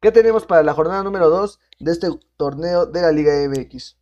¿Qué 0.00 0.12
tenemos 0.12 0.46
para 0.46 0.62
la 0.62 0.74
jornada 0.74 1.02
número 1.02 1.30
2 1.30 1.60
de 1.80 1.92
este 1.92 2.08
torneo 2.36 2.86
de 2.86 3.02
la 3.02 3.12
Liga 3.12 3.32
MX? 3.48 3.96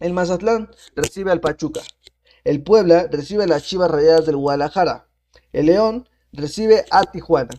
El 0.00 0.12
Mazatlán 0.14 0.70
recibe 0.96 1.30
al 1.30 1.40
Pachuca. 1.40 1.80
El 2.44 2.62
Puebla 2.62 3.08
recibe 3.10 3.44
a 3.44 3.46
las 3.46 3.64
Chivas 3.64 3.90
Rayadas 3.90 4.26
del 4.26 4.36
Guadalajara. 4.36 5.08
El 5.52 5.66
León 5.66 6.08
recibe 6.32 6.84
a 6.90 7.04
Tijuana. 7.04 7.54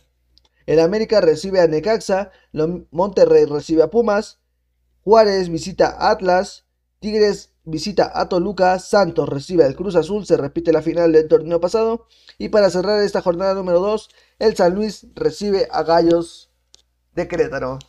El 0.66 0.80
América 0.80 1.22
recibe 1.22 1.60
a 1.62 1.68
Necaxa. 1.68 2.32
Monterrey 2.92 3.46
recibe 3.46 3.84
a 3.84 3.90
Pumas. 3.90 4.40
Juárez 5.04 5.50
visita 5.50 5.90
a 5.90 6.12
Atlas. 6.12 6.66
Tigres 7.00 7.54
visita 7.66 8.12
a 8.14 8.30
Toluca, 8.30 8.80
Santos 8.80 9.28
recibe 9.30 9.64
al 9.64 9.76
Cruz 9.76 9.96
Azul, 9.96 10.26
se 10.26 10.38
repite 10.38 10.72
la 10.72 10.82
final 10.82 11.12
del 11.12 11.28
torneo 11.28 11.60
pasado. 11.60 12.08
Y 12.38 12.50
para 12.50 12.70
cerrar 12.70 13.02
esta 13.02 13.22
jornada 13.22 13.54
número 13.54 13.80
2, 13.80 14.10
el 14.40 14.56
San 14.56 14.76
Luis 14.76 15.08
recibe 15.16 15.68
a 15.72 15.84
Gallos 15.84 16.52
de 17.14 17.28
Querétaro. 17.28 17.80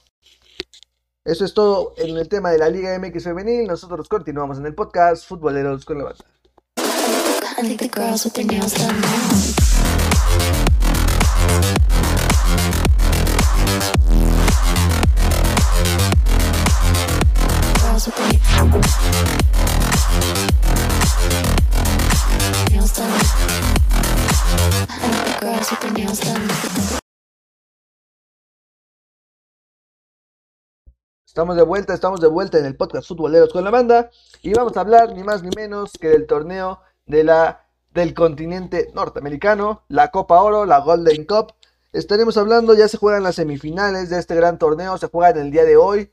Eso 1.25 1.45
es 1.45 1.55
todo 1.55 1.95
en 1.97 2.17
el 2.17 2.29
tema 2.29 2.51
de 2.51 2.59
la 2.59 2.69
Liga 2.69 2.99
MX 2.99 3.25
Femenil. 3.25 3.67
Nosotros 3.67 4.09
continuamos 4.09 4.59
en 4.59 4.67
el 4.67 4.75
podcast 4.75 5.27
Futboleros 5.27 5.85
con 5.85 5.99
la 5.99 6.05
Banda. 6.05 6.25
Estamos 31.35 31.57
de 31.57 31.65
vuelta, 31.65 31.95
estamos 31.95 32.21
de 32.21 32.29
vuelta 32.29 32.61
en 32.61 32.65
el 32.65 32.77
podcast 32.77 33.09
Futboleros 33.09 33.53
con 33.53 33.65
la 33.65 33.73
banda 33.73 34.09
y 34.41 34.55
vamos 34.55 34.77
a 34.77 34.81
hablar 34.83 35.17
ni 35.17 35.25
más 35.25 35.43
ni 35.43 35.51
menos 35.57 35.91
que 36.01 36.09
del 36.09 36.29
torneo 36.29 36.79
de 37.07 37.25
la, 37.25 37.67
del 37.93 38.15
continente 38.15 38.93
norteamericano, 38.95 39.83
la 39.89 40.13
Copa 40.13 40.41
Oro, 40.41 40.65
la 40.65 40.79
Golden 40.79 41.25
Cup. 41.25 41.55
Estaremos 41.93 42.37
hablando, 42.37 42.73
ya 42.75 42.87
se 42.87 42.99
juegan 42.99 43.25
las 43.25 43.35
semifinales 43.35 44.11
de 44.11 44.21
este 44.21 44.37
gran 44.37 44.61
torneo, 44.61 44.97
se 44.97 45.09
juegan 45.09 45.37
el 45.39 45.51
día 45.51 45.65
de 45.65 45.77
hoy, 45.77 46.13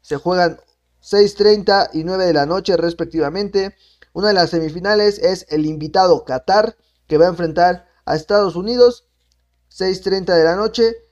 se 0.00 0.16
juegan 0.16 0.58
6.30 1.00 1.90
y 1.92 2.02
9 2.02 2.24
de 2.24 2.32
la 2.32 2.46
noche 2.46 2.76
respectivamente. 2.76 3.76
Una 4.14 4.28
de 4.28 4.34
las 4.34 4.50
semifinales 4.50 5.20
es 5.20 5.46
el 5.48 5.64
invitado 5.64 6.24
Qatar, 6.24 6.76
que 7.06 7.18
va 7.18 7.26
a 7.26 7.28
enfrentar 7.28 7.86
a 8.04 8.16
Estados 8.16 8.56
Unidos, 8.56 9.06
6.30 9.70 10.24
de 10.24 10.42
la 10.42 10.56
noche. 10.56 11.05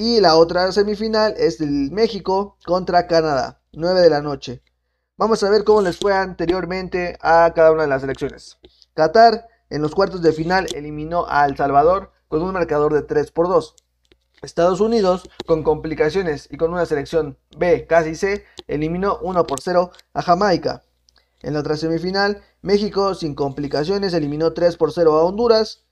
Y 0.00 0.20
la 0.20 0.36
otra 0.36 0.70
semifinal 0.70 1.34
es 1.38 1.60
el 1.60 1.90
México 1.90 2.56
contra 2.64 3.08
Canadá, 3.08 3.62
9 3.72 4.00
de 4.00 4.10
la 4.10 4.22
noche. 4.22 4.62
Vamos 5.16 5.42
a 5.42 5.50
ver 5.50 5.64
cómo 5.64 5.82
les 5.82 5.98
fue 5.98 6.14
anteriormente 6.14 7.18
a 7.20 7.52
cada 7.52 7.72
una 7.72 7.82
de 7.82 7.88
las 7.88 8.02
selecciones. 8.02 8.58
Qatar 8.94 9.48
en 9.70 9.82
los 9.82 9.96
cuartos 9.96 10.22
de 10.22 10.32
final 10.32 10.68
eliminó 10.72 11.26
a 11.28 11.44
El 11.46 11.56
Salvador 11.56 12.12
con 12.28 12.42
un 12.42 12.52
marcador 12.52 12.94
de 12.94 13.02
3 13.02 13.32
por 13.32 13.48
2. 13.48 13.74
Estados 14.42 14.80
Unidos, 14.80 15.28
con 15.46 15.64
complicaciones 15.64 16.46
y 16.48 16.58
con 16.58 16.72
una 16.72 16.86
selección 16.86 17.36
B 17.56 17.84
casi 17.88 18.14
C, 18.14 18.44
eliminó 18.68 19.18
1 19.20 19.48
por 19.48 19.60
0 19.60 19.90
a 20.14 20.22
Jamaica. 20.22 20.84
En 21.42 21.54
la 21.54 21.58
otra 21.58 21.76
semifinal, 21.76 22.40
México, 22.62 23.16
sin 23.16 23.34
complicaciones, 23.34 24.14
eliminó 24.14 24.52
3 24.52 24.76
por 24.76 24.92
0 24.92 25.18
a 25.18 25.24
Honduras. 25.24 25.82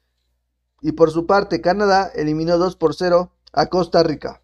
Y 0.80 0.92
por 0.92 1.10
su 1.10 1.26
parte, 1.26 1.60
Canadá 1.60 2.12
eliminó 2.14 2.56
2 2.56 2.76
por 2.76 2.94
0 2.94 3.32
a 3.52 3.66
Costa 3.66 4.02
Rica. 4.02 4.40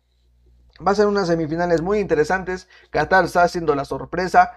Va 0.87 0.92
a 0.92 0.94
ser 0.94 1.06
unas 1.06 1.28
semifinales 1.28 1.82
muy 1.82 1.99
interesantes. 1.99 2.68
Qatar 2.90 3.25
está 3.25 3.42
haciendo 3.42 3.75
la 3.75 3.85
sorpresa, 3.85 4.52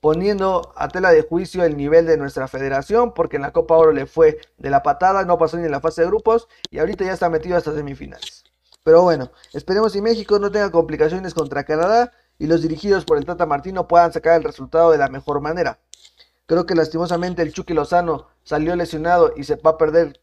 poniendo 0.00 0.72
a 0.76 0.88
tela 0.88 1.10
de 1.10 1.22
juicio 1.22 1.64
el 1.64 1.76
nivel 1.76 2.06
de 2.06 2.16
nuestra 2.16 2.48
federación, 2.48 3.12
porque 3.12 3.36
en 3.36 3.42
la 3.42 3.52
Copa 3.52 3.76
Oro 3.76 3.92
le 3.92 4.06
fue 4.06 4.38
de 4.58 4.70
la 4.70 4.82
patada, 4.82 5.24
no 5.24 5.38
pasó 5.38 5.56
ni 5.56 5.64
en 5.64 5.70
la 5.70 5.80
fase 5.80 6.02
de 6.02 6.06
grupos 6.08 6.48
y 6.70 6.78
ahorita 6.78 7.04
ya 7.04 7.12
está 7.12 7.28
metido 7.28 7.56
hasta 7.56 7.74
semifinales. 7.74 8.44
Pero 8.84 9.02
bueno, 9.02 9.32
esperemos 9.52 9.92
que 9.92 10.00
México 10.00 10.38
no 10.38 10.50
tenga 10.50 10.70
complicaciones 10.70 11.34
contra 11.34 11.64
Canadá 11.64 12.12
y 12.38 12.46
los 12.46 12.62
dirigidos 12.62 13.04
por 13.04 13.18
el 13.18 13.24
Tata 13.24 13.44
Martino 13.44 13.88
puedan 13.88 14.12
sacar 14.12 14.36
el 14.36 14.44
resultado 14.44 14.92
de 14.92 14.98
la 14.98 15.08
mejor 15.08 15.40
manera. 15.40 15.80
Creo 16.46 16.66
que 16.66 16.76
lastimosamente 16.76 17.42
el 17.42 17.52
Chucky 17.52 17.74
Lozano 17.74 18.28
salió 18.44 18.76
lesionado 18.76 19.32
y 19.36 19.42
se 19.42 19.56
va 19.56 19.72
a 19.72 19.78
perder 19.78 20.20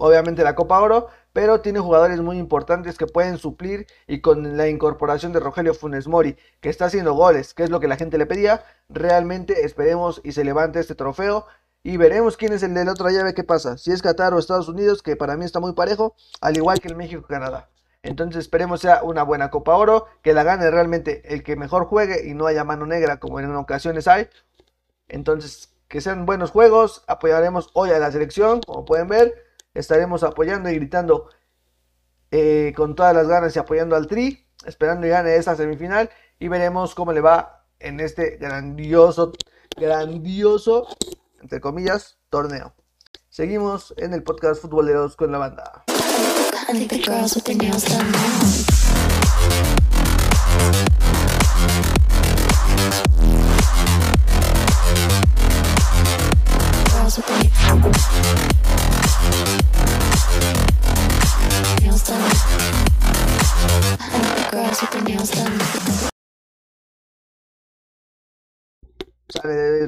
obviamente 0.00 0.44
la 0.44 0.54
Copa 0.54 0.80
Oro, 0.80 1.08
pero 1.32 1.60
tiene 1.60 1.80
jugadores 1.80 2.20
muy 2.20 2.38
importantes 2.38 2.96
que 2.96 3.06
pueden 3.06 3.38
suplir 3.38 3.86
y 4.06 4.20
con 4.20 4.56
la 4.56 4.68
incorporación 4.68 5.32
de 5.32 5.40
Rogelio 5.40 5.74
Funes 5.74 6.08
Mori, 6.08 6.36
que 6.60 6.68
está 6.68 6.86
haciendo 6.86 7.14
goles, 7.14 7.54
que 7.54 7.62
es 7.62 7.70
lo 7.70 7.80
que 7.80 7.88
la 7.88 7.96
gente 7.96 8.18
le 8.18 8.26
pedía, 8.26 8.64
realmente 8.88 9.64
esperemos 9.64 10.20
y 10.24 10.32
se 10.32 10.44
levante 10.44 10.80
este 10.80 10.94
trofeo 10.94 11.46
y 11.82 11.98
veremos 11.98 12.36
quién 12.36 12.52
es 12.52 12.62
el 12.62 12.74
de 12.74 12.84
la 12.84 12.92
otra 12.92 13.10
llave, 13.10 13.34
qué 13.34 13.44
pasa, 13.44 13.78
si 13.78 13.92
es 13.92 14.02
Qatar 14.02 14.34
o 14.34 14.38
Estados 14.38 14.68
Unidos, 14.68 15.02
que 15.02 15.14
para 15.14 15.36
mí 15.36 15.44
está 15.44 15.60
muy 15.60 15.72
parejo, 15.72 16.14
al 16.40 16.56
igual 16.56 16.80
que 16.80 16.88
el 16.88 16.96
México-Canadá. 16.96 17.68
Entonces 18.02 18.40
esperemos 18.40 18.80
sea 18.80 19.02
una 19.02 19.22
buena 19.22 19.50
Copa 19.50 19.76
Oro, 19.76 20.06
que 20.22 20.32
la 20.32 20.42
gane 20.42 20.70
realmente 20.70 21.22
el 21.34 21.42
que 21.42 21.56
mejor 21.56 21.86
juegue 21.86 22.28
y 22.28 22.34
no 22.34 22.46
haya 22.46 22.64
mano 22.64 22.86
negra 22.86 23.18
como 23.18 23.40
en 23.40 23.54
ocasiones 23.54 24.08
hay. 24.08 24.28
Entonces 25.08 25.76
que 25.88 26.00
sean 26.00 26.26
buenos 26.26 26.50
juegos, 26.50 27.04
apoyaremos 27.06 27.70
hoy 27.74 27.90
a 27.90 27.98
la 27.98 28.10
selección, 28.10 28.60
como 28.60 28.84
pueden 28.84 29.08
ver, 29.08 29.45
estaremos 29.78 30.22
apoyando 30.22 30.70
y 30.70 30.74
gritando 30.74 31.28
eh, 32.30 32.72
con 32.76 32.94
todas 32.94 33.14
las 33.14 33.28
ganas 33.28 33.54
y 33.54 33.58
apoyando 33.58 33.96
al 33.96 34.06
Tri, 34.06 34.46
esperando 34.64 35.06
y 35.06 35.10
gane 35.10 35.36
esta 35.36 35.54
semifinal 35.54 36.10
y 36.38 36.48
veremos 36.48 36.94
cómo 36.94 37.12
le 37.12 37.20
va 37.20 37.64
en 37.78 38.00
este 38.00 38.36
grandioso, 38.36 39.32
grandioso, 39.76 40.86
entre 41.40 41.60
comillas, 41.60 42.18
torneo. 42.30 42.74
Seguimos 43.28 43.94
en 43.98 44.14
el 44.14 44.22
podcast 44.22 44.62
Futboleros 44.62 45.14
con 45.14 45.30
la 45.30 45.38
banda. 45.38 45.84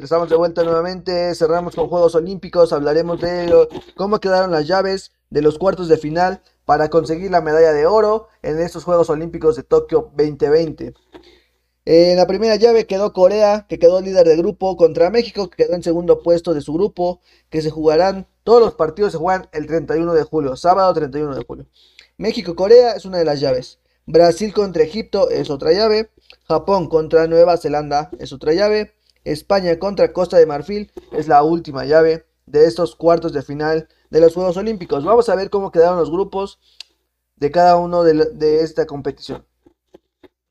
Estamos 0.02 0.28
de 0.28 0.36
vuelta 0.36 0.62
nuevamente, 0.64 1.34
cerramos 1.34 1.74
con 1.74 1.88
Juegos 1.88 2.14
Olímpicos, 2.14 2.72
hablaremos 2.72 3.20
de 3.20 3.68
cómo 3.96 4.20
quedaron 4.20 4.50
las 4.50 4.66
llaves 4.66 5.12
de 5.30 5.42
los 5.42 5.58
cuartos 5.58 5.88
de 5.88 5.96
final 5.96 6.42
para 6.64 6.88
conseguir 6.88 7.30
la 7.30 7.40
medalla 7.40 7.72
de 7.72 7.86
oro 7.86 8.28
en 8.42 8.60
estos 8.60 8.84
Juegos 8.84 9.10
Olímpicos 9.10 9.56
de 9.56 9.62
Tokio 9.62 10.10
2020. 10.16 10.94
En 11.84 12.16
la 12.16 12.26
primera 12.26 12.56
llave 12.56 12.86
quedó 12.86 13.12
Corea, 13.12 13.66
que 13.68 13.78
quedó 13.78 14.00
líder 14.00 14.26
de 14.26 14.36
grupo, 14.36 14.76
contra 14.76 15.10
México, 15.10 15.48
que 15.48 15.64
quedó 15.64 15.74
en 15.74 15.82
segundo 15.82 16.22
puesto 16.22 16.52
de 16.52 16.60
su 16.60 16.74
grupo, 16.74 17.20
que 17.48 17.62
se 17.62 17.70
jugarán, 17.70 18.26
todos 18.44 18.60
los 18.60 18.74
partidos 18.74 19.12
se 19.12 19.18
juegan 19.18 19.48
el 19.52 19.66
31 19.66 20.12
de 20.12 20.22
julio, 20.22 20.56
sábado 20.56 20.92
31 20.92 21.34
de 21.34 21.44
julio. 21.44 21.66
México-Corea 22.18 22.92
es 22.92 23.04
una 23.04 23.18
de 23.18 23.24
las 23.24 23.40
llaves. 23.40 23.78
Brasil 24.10 24.54
contra 24.54 24.84
Egipto 24.84 25.28
es 25.28 25.50
otra 25.50 25.70
llave. 25.74 26.10
Japón 26.46 26.88
contra 26.88 27.26
Nueva 27.26 27.58
Zelanda 27.58 28.08
es 28.18 28.32
otra 28.32 28.54
llave. 28.54 28.94
España 29.24 29.78
contra 29.78 30.14
Costa 30.14 30.38
de 30.38 30.46
Marfil 30.46 30.90
es 31.12 31.28
la 31.28 31.42
última 31.42 31.84
llave 31.84 32.24
de 32.46 32.64
estos 32.64 32.96
cuartos 32.96 33.34
de 33.34 33.42
final 33.42 33.86
de 34.08 34.20
los 34.22 34.32
Juegos 34.32 34.56
Olímpicos. 34.56 35.04
Vamos 35.04 35.28
a 35.28 35.34
ver 35.34 35.50
cómo 35.50 35.70
quedaron 35.70 35.98
los 35.98 36.10
grupos 36.10 36.58
de 37.36 37.50
cada 37.50 37.76
uno 37.76 38.02
de, 38.02 38.62
esta 38.62 38.86
competición. 38.86 39.44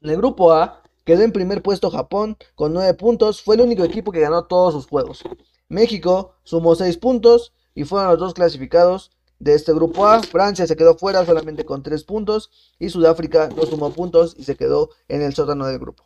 En 0.02 0.12
el 0.12 0.18
grupo 0.18 0.52
A 0.54 0.84
quedó 1.04 1.24
en 1.24 1.32
primer 1.32 1.64
puesto 1.64 1.90
Japón 1.90 2.38
con 2.54 2.74
9 2.74 2.94
puntos. 2.94 3.42
Fue 3.42 3.56
el 3.56 3.62
único 3.62 3.84
equipo 3.84 4.12
que 4.12 4.20
ganó 4.20 4.46
todos 4.46 4.76
sus 4.76 4.86
juegos. 4.86 5.24
México 5.68 6.36
sumó 6.44 6.76
6 6.76 6.96
puntos 7.00 7.54
y 7.74 7.86
fueron 7.86 8.12
los 8.12 8.20
dos 8.20 8.36
clasificados 8.36 9.17
de 9.40 9.54
este 9.54 9.74
grupo 9.74 10.08
A. 10.08 10.22
Francia 10.24 10.68
se 10.68 10.76
quedó 10.76 10.98
fuera 10.98 11.26
solamente 11.26 11.66
con 11.66 11.84
3 11.84 12.04
puntos 12.04 12.50
y 12.80 12.90
Sudáfrica 12.90 13.50
no 13.56 13.64
sumó 13.64 13.92
puntos 13.92 14.36
y 14.38 14.44
se 14.44 14.56
quedó 14.56 14.90
en 15.08 15.22
el 15.22 15.34
sótano 15.34 15.68
del 15.68 15.80
grupo. 15.80 16.04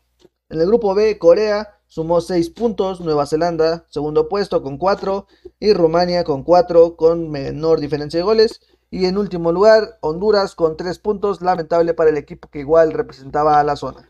En 0.50 0.60
el 0.60 0.68
grupo 0.68 0.94
B, 0.94 1.18
Corea 1.18 1.80
sumó 1.88 2.20
6 2.20 2.50
puntos, 2.50 3.00
Nueva 3.00 3.26
Zelanda 3.26 3.86
segundo 3.90 4.28
puesto 4.28 4.62
con 4.62 4.78
4 4.78 5.28
y 5.60 5.74
Rumania 5.74 6.24
con 6.24 6.44
4 6.44 6.96
con 6.98 7.30
menor 7.30 7.80
diferencia 7.80 8.18
de 8.18 8.24
goles. 8.24 8.62
Y 8.90 9.06
en 9.06 9.18
último 9.18 9.54
lugar, 9.54 9.98
Honduras 10.02 10.54
con 10.54 10.76
3 10.76 11.00
puntos, 11.00 11.42
lamentable 11.42 11.94
para 11.94 12.10
el 12.10 12.18
equipo 12.18 12.50
que 12.50 12.60
igual 12.60 12.92
representaba 12.92 13.58
a 13.58 13.64
la 13.64 13.78
zona. 13.78 14.10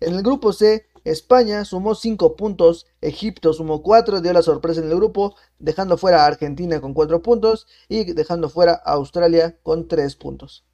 En 0.00 0.14
el 0.14 0.22
grupo 0.24 0.52
C, 0.52 0.86
España 1.04 1.64
sumó 1.64 1.94
5 1.94 2.36
puntos, 2.36 2.86
Egipto 3.00 3.52
sumó 3.52 3.82
4, 3.82 4.20
dio 4.20 4.32
la 4.32 4.42
sorpresa 4.42 4.80
en 4.80 4.90
el 4.90 4.96
grupo, 4.96 5.34
dejando 5.58 5.96
fuera 5.96 6.24
a 6.24 6.26
Argentina 6.26 6.80
con 6.80 6.94
4 6.94 7.22
puntos 7.22 7.66
y 7.88 8.12
dejando 8.12 8.48
fuera 8.48 8.80
a 8.84 8.92
Australia 8.92 9.56
con 9.62 9.88
3 9.88 10.16
puntos. 10.16 10.64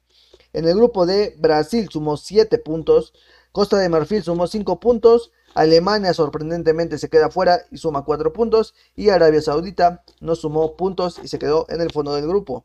En 0.53 0.67
el 0.67 0.75
grupo 0.75 1.05
D, 1.05 1.35
Brasil 1.37 1.87
sumó 1.91 2.17
7 2.17 2.57
puntos, 2.59 3.13
Costa 3.51 3.77
de 3.77 3.89
Marfil 3.89 4.23
sumó 4.23 4.47
5 4.47 4.79
puntos, 4.79 5.31
Alemania 5.57 6.13
sorprendentemente 6.13 6.99
se 6.99 7.09
queda 7.09 7.31
fuera 7.31 7.61
y 7.71 7.77
suma 7.77 8.05
4 8.05 8.31
puntos. 8.31 8.75
Y 8.95 9.09
Arabia 9.09 9.41
Saudita 9.41 10.03
no 10.19 10.35
sumó 10.35 10.75
puntos 10.75 11.19
y 11.23 11.27
se 11.27 11.39
quedó 11.39 11.65
en 11.69 11.81
el 11.81 11.91
fondo 11.91 12.13
del 12.13 12.27
grupo. 12.27 12.63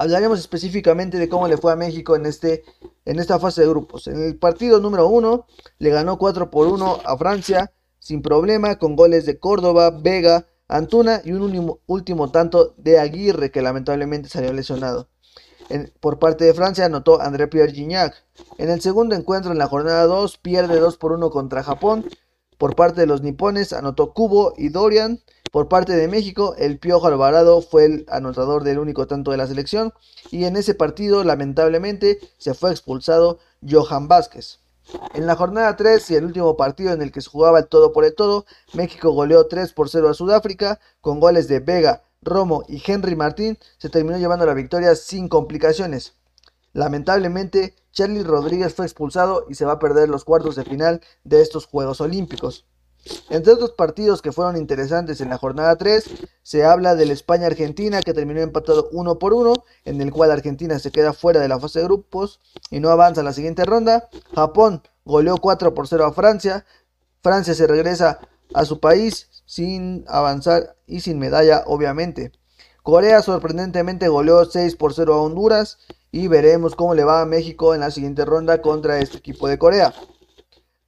Hablaremos 0.00 0.38
específicamente 0.38 1.18
de 1.18 1.28
cómo 1.28 1.46
le 1.46 1.58
fue 1.58 1.74
a 1.74 1.76
México 1.76 2.16
en, 2.16 2.24
este, 2.24 2.64
en 3.04 3.18
esta 3.18 3.38
fase 3.38 3.60
de 3.60 3.68
grupos. 3.68 4.06
En 4.06 4.22
el 4.24 4.38
partido 4.38 4.80
número 4.80 5.06
1 5.08 5.46
le 5.78 5.90
ganó 5.90 6.16
4 6.16 6.50
por 6.50 6.68
1 6.68 7.00
a 7.04 7.18
Francia 7.18 7.70
sin 7.98 8.22
problema 8.22 8.78
con 8.78 8.96
goles 8.96 9.26
de 9.26 9.38
Córdoba, 9.38 9.90
Vega, 9.90 10.46
Antuna 10.68 11.20
y 11.22 11.32
un 11.32 11.78
último, 11.86 12.30
tanto 12.30 12.72
de 12.78 12.98
Aguirre 12.98 13.50
que 13.50 13.60
lamentablemente 13.60 14.30
salió 14.30 14.54
lesionado 14.54 15.10
por 16.00 16.18
parte 16.18 16.44
de 16.44 16.54
Francia 16.54 16.86
anotó 16.86 17.20
André 17.20 17.46
Pierre 17.46 17.72
Gignac. 17.72 18.14
En 18.56 18.70
el 18.70 18.80
segundo 18.80 19.14
encuentro 19.14 19.52
en 19.52 19.58
la 19.58 19.68
jornada 19.68 20.04
2 20.06 20.38
pierde 20.38 20.80
2 20.80 20.96
por 20.96 21.12
1 21.12 21.28
contra 21.30 21.62
Japón. 21.62 22.06
Por 22.58 22.74
parte 22.74 23.02
de 23.02 23.06
los 23.06 23.22
nipones 23.22 23.74
anotó 23.74 24.14
Kubo 24.14 24.54
y 24.56 24.70
Dorian. 24.70 25.20
Por 25.50 25.68
parte 25.68 25.96
de 25.96 26.06
México, 26.06 26.54
el 26.58 26.78
Piojo 26.78 27.08
Alvarado 27.08 27.60
fue 27.60 27.84
el 27.84 28.06
anotador 28.08 28.62
del 28.62 28.78
único 28.78 29.06
tanto 29.06 29.32
de 29.32 29.36
la 29.36 29.48
selección. 29.48 29.92
Y 30.30 30.44
en 30.44 30.56
ese 30.56 30.74
partido, 30.74 31.24
lamentablemente, 31.24 32.20
se 32.38 32.54
fue 32.54 32.70
expulsado 32.70 33.38
Johan 33.68 34.06
Vázquez. 34.06 34.60
En 35.14 35.26
la 35.26 35.36
jornada 35.36 35.76
3 35.76 36.10
y 36.10 36.14
el 36.14 36.24
último 36.24 36.56
partido 36.56 36.92
en 36.92 37.02
el 37.02 37.12
que 37.12 37.20
se 37.20 37.30
jugaba 37.30 37.58
el 37.58 37.68
todo 37.68 37.92
por 37.92 38.04
el 38.04 38.14
todo, 38.14 38.44
México 38.74 39.10
goleó 39.10 39.46
3 39.46 39.72
por 39.72 39.88
0 39.88 40.08
a 40.08 40.14
Sudáfrica 40.14 40.80
con 41.00 41.20
goles 41.20 41.48
de 41.48 41.60
Vega, 41.60 42.02
Romo 42.22 42.64
y 42.68 42.82
Henry 42.84 43.16
Martín 43.16 43.58
se 43.78 43.88
terminó 43.88 44.18
llevando 44.18 44.46
la 44.46 44.54
victoria 44.54 44.94
sin 44.94 45.28
complicaciones. 45.28 46.14
Lamentablemente, 46.72 47.74
Charlie 47.92 48.22
Rodríguez 48.22 48.74
fue 48.74 48.84
expulsado 48.84 49.46
y 49.48 49.54
se 49.54 49.64
va 49.64 49.72
a 49.72 49.78
perder 49.78 50.08
los 50.08 50.24
cuartos 50.24 50.54
de 50.56 50.64
final 50.64 51.00
de 51.24 51.40
estos 51.40 51.66
Juegos 51.66 52.00
Olímpicos. 52.00 52.66
Entre 53.28 53.52
otros 53.52 53.72
partidos 53.72 54.22
que 54.22 54.32
fueron 54.32 54.56
interesantes 54.56 55.20
en 55.20 55.30
la 55.30 55.38
jornada 55.38 55.76
3, 55.76 56.04
se 56.42 56.64
habla 56.64 56.94
del 56.94 57.10
España-Argentina 57.10 58.02
que 58.02 58.14
terminó 58.14 58.40
empatado 58.40 58.88
1 58.92 59.18
por 59.18 59.32
1, 59.32 59.54
en 59.84 60.00
el 60.00 60.12
cual 60.12 60.30
Argentina 60.30 60.78
se 60.78 60.90
queda 60.90 61.12
fuera 61.12 61.40
de 61.40 61.48
la 61.48 61.58
fase 61.58 61.80
de 61.80 61.86
grupos 61.86 62.40
y 62.70 62.80
no 62.80 62.90
avanza 62.90 63.20
a 63.20 63.24
la 63.24 63.32
siguiente 63.32 63.64
ronda. 63.64 64.08
Japón 64.34 64.82
goleó 65.04 65.36
4 65.36 65.74
por 65.74 65.88
0 65.88 66.04
a 66.06 66.12
Francia. 66.12 66.64
Francia 67.22 67.54
se 67.54 67.66
regresa 67.66 68.20
a 68.54 68.64
su 68.64 68.80
país 68.80 69.28
sin 69.46 70.04
avanzar 70.08 70.76
y 70.86 71.00
sin 71.00 71.18
medalla 71.18 71.64
obviamente. 71.66 72.32
Corea 72.82 73.22
sorprendentemente 73.22 74.08
goleó 74.08 74.44
6 74.44 74.76
por 74.76 74.94
0 74.94 75.14
a 75.14 75.22
Honduras 75.22 75.78
y 76.12 76.28
veremos 76.28 76.74
cómo 76.74 76.94
le 76.94 77.04
va 77.04 77.20
a 77.20 77.26
México 77.26 77.74
en 77.74 77.80
la 77.80 77.90
siguiente 77.90 78.24
ronda 78.24 78.62
contra 78.62 78.98
este 78.98 79.18
equipo 79.18 79.48
de 79.48 79.58
Corea. 79.58 79.94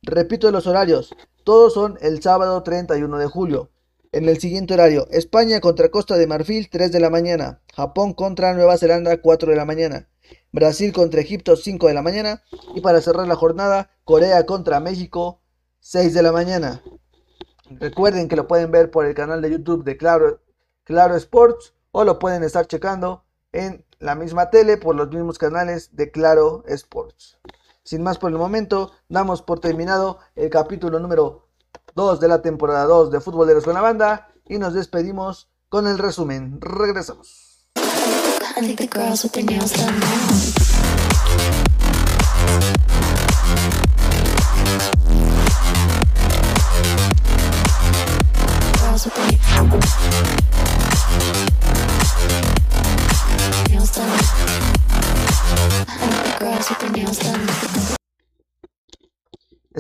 Repito 0.03 0.51
los 0.51 0.66
horarios, 0.66 1.14
todos 1.44 1.74
son 1.74 1.98
el 2.00 2.22
sábado 2.22 2.62
31 2.62 3.18
de 3.18 3.26
julio. 3.26 3.70
En 4.12 4.28
el 4.28 4.38
siguiente 4.38 4.74
horario, 4.74 5.07
España 5.11 5.61
contra 5.61 5.90
Costa 5.90 6.16
de 6.16 6.26
Marfil 6.26 6.68
3 6.70 6.92
de 6.92 7.00
la 7.00 7.11
mañana, 7.11 7.62
Japón 7.74 8.12
contra 8.12 8.52
Nueva 8.52 8.76
Zelanda 8.76 9.20
4 9.20 9.50
de 9.50 9.57
la 9.57 9.64
mañana, 9.64 10.09
Brasil 10.52 10.92
contra 10.92 11.20
Egipto 11.20 11.57
5 11.57 11.88
de 11.88 11.94
la 11.94 12.02
mañana 12.02 12.42
y 12.74 12.83
para 12.83 13.00
cerrar 13.00 13.26
la 13.26 13.37
jornada, 13.37 13.90
Corea 14.05 14.44
contra 14.44 14.81
México 14.81 15.40
6 15.81 16.12
de 16.12 16.22
la 16.22 16.31
mañana. 16.31 16.83
Recuerden 17.70 18.28
que 18.28 18.37
lo 18.37 18.46
pueden 18.46 18.70
ver 18.70 18.90
por 18.90 19.07
el 19.07 19.14
canal 19.14 19.40
de 19.40 19.50
YouTube 19.50 19.85
de 19.85 19.96
Claro, 19.96 20.40
Claro 20.85 21.16
Sports 21.16 21.74
o 21.90 22.05
lo 22.05 22.18
pueden 22.18 22.42
estar 22.42 22.66
checando 22.66 23.24
en 23.52 23.85
la 23.98 24.14
misma 24.14 24.50
tele 24.50 24.76
por 24.76 24.94
los 24.94 25.09
mismos 25.09 25.38
canales 25.38 25.96
de 25.96 26.11
Claro 26.11 26.64
Sports. 26.66 27.38
Sin 27.85 28.03
más 28.03 28.18
por 28.18 28.31
el 28.31 28.38
momento, 28.38 28.92
damos 29.09 29.42
por 29.42 29.61
terminado 29.61 30.18
el 30.37 30.51
capítulo 30.51 30.99
número 30.99 31.49
2 31.95 32.21
de 32.21 32.29
la 32.29 32.42
temporada 32.42 32.85
2 32.85 33.11
de 33.11 33.21
Futboleros 33.21 33.64
con 33.64 33.75
la 33.75 33.81
Banda 33.81 34.29
y 34.47 34.59
nos 34.59 34.75
despedimos 34.75 35.49
con 35.68 35.87
el 35.87 35.99
resumen. 35.99 36.61
Regresamos. 36.61 37.66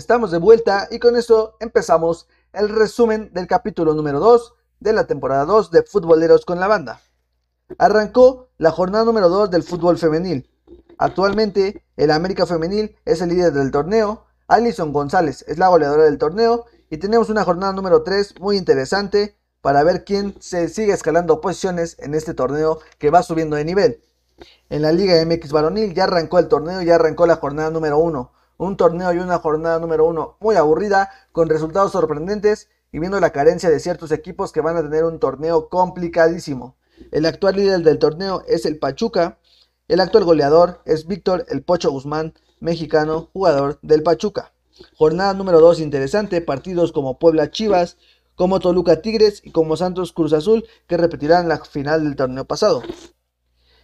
Estamos 0.02 0.32
de 0.32 0.38
vuelta 0.38 0.88
y 0.90 0.98
con 0.98 1.14
esto 1.14 1.56
empezamos 1.60 2.26
el 2.52 2.68
resumen 2.70 3.30
del 3.32 3.46
capítulo 3.46 3.94
número 3.94 4.18
2 4.18 4.52
de 4.80 4.92
la 4.92 5.06
temporada 5.06 5.44
2 5.44 5.70
de 5.70 5.84
Futboleros 5.84 6.44
con 6.44 6.58
la 6.58 6.66
Banda. 6.66 7.00
Arrancó 7.78 8.48
la 8.58 8.72
jornada 8.72 9.04
número 9.04 9.28
2 9.28 9.52
del 9.52 9.62
fútbol 9.62 9.98
femenil. 9.98 10.50
Actualmente 10.98 11.84
el 11.96 12.10
América 12.10 12.46
Femenil 12.46 12.96
es 13.04 13.20
el 13.20 13.28
líder 13.28 13.52
del 13.52 13.70
torneo, 13.70 14.24
Alison 14.48 14.92
González 14.92 15.44
es 15.46 15.56
la 15.58 15.68
goleadora 15.68 16.02
del 16.02 16.18
torneo 16.18 16.64
y 16.90 16.96
tenemos 16.96 17.30
una 17.30 17.44
jornada 17.44 17.72
número 17.72 18.02
3 18.02 18.40
muy 18.40 18.56
interesante 18.56 19.36
para 19.60 19.84
ver 19.84 20.02
quién 20.04 20.34
se 20.40 20.68
sigue 20.68 20.94
escalando 20.94 21.40
posiciones 21.40 21.96
en 22.00 22.16
este 22.16 22.34
torneo 22.34 22.80
que 22.98 23.10
va 23.10 23.22
subiendo 23.22 23.54
de 23.54 23.64
nivel. 23.64 24.02
En 24.68 24.82
la 24.82 24.90
Liga 24.90 25.24
MX 25.24 25.52
Varonil 25.52 25.94
ya 25.94 26.04
arrancó 26.04 26.40
el 26.40 26.48
torneo, 26.48 26.82
ya 26.82 26.96
arrancó 26.96 27.24
la 27.24 27.36
jornada 27.36 27.70
número 27.70 27.98
1. 27.98 28.32
Un 28.58 28.76
torneo 28.76 29.12
y 29.12 29.18
una 29.18 29.38
jornada 29.38 29.78
número 29.78 30.06
1 30.06 30.36
muy 30.40 30.56
aburrida, 30.56 31.10
con 31.32 31.48
resultados 31.48 31.92
sorprendentes 31.92 32.68
y 32.92 32.98
viendo 32.98 33.18
la 33.20 33.30
carencia 33.30 33.70
de 33.70 33.80
ciertos 33.80 34.12
equipos 34.12 34.52
que 34.52 34.60
van 34.60 34.76
a 34.76 34.82
tener 34.82 35.04
un 35.04 35.18
torneo 35.18 35.68
complicadísimo. 35.68 36.76
El 37.10 37.26
actual 37.26 37.56
líder 37.56 37.80
del 37.82 37.98
torneo 37.98 38.44
es 38.46 38.66
el 38.66 38.78
Pachuca. 38.78 39.38
El 39.88 40.00
actual 40.00 40.24
goleador 40.24 40.80
es 40.84 41.06
Víctor 41.06 41.46
El 41.48 41.62
Pocho 41.62 41.90
Guzmán, 41.90 42.34
mexicano, 42.60 43.30
jugador 43.32 43.78
del 43.82 44.02
Pachuca. 44.02 44.52
Jornada 44.96 45.34
número 45.34 45.60
2 45.60 45.80
interesante, 45.80 46.40
partidos 46.40 46.92
como 46.92 47.18
Puebla 47.18 47.50
Chivas, 47.50 47.96
como 48.34 48.60
Toluca 48.60 49.02
Tigres 49.02 49.40
y 49.44 49.52
como 49.52 49.76
Santos 49.76 50.12
Cruz 50.12 50.32
Azul 50.32 50.64
que 50.86 50.96
repetirán 50.96 51.48
la 51.48 51.58
final 51.64 52.04
del 52.04 52.16
torneo 52.16 52.44
pasado. 52.44 52.82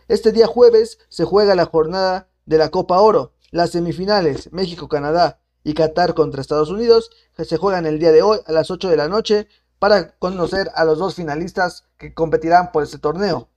Este 0.09 0.33
día 0.33 0.47
jueves 0.47 0.99
se 1.09 1.25
juega 1.25 1.55
la 1.55 1.67
jornada 1.67 2.29
de 2.47 2.59
la 2.59 2.71
Copa 2.71 3.01
Oro. 3.01 3.33
Las 3.51 3.71
semifinales 3.71 4.53
México-Canadá 4.53 5.41
y 5.65 5.73
Qatar 5.73 6.13
contra 6.13 6.43
Estados 6.43 6.69
Unidos 6.69 7.11
se 7.39 7.57
juegan 7.57 7.87
el 7.87 7.99
día 7.99 8.13
de 8.13 8.21
hoy 8.21 8.41
a 8.47 8.53
las 8.53 8.71
8 8.71 8.91
de 8.91 8.97
la 8.97 9.09
noche 9.09 9.49
para 9.79 10.19
conocer 10.19 10.71
a 10.75 10.85
los 10.85 10.99
dos 10.99 11.15
finalistas 11.15 11.85
que 11.97 12.13
competirán 12.13 12.73
por 12.73 12.83
este 12.83 12.99
torneo. 12.99 13.49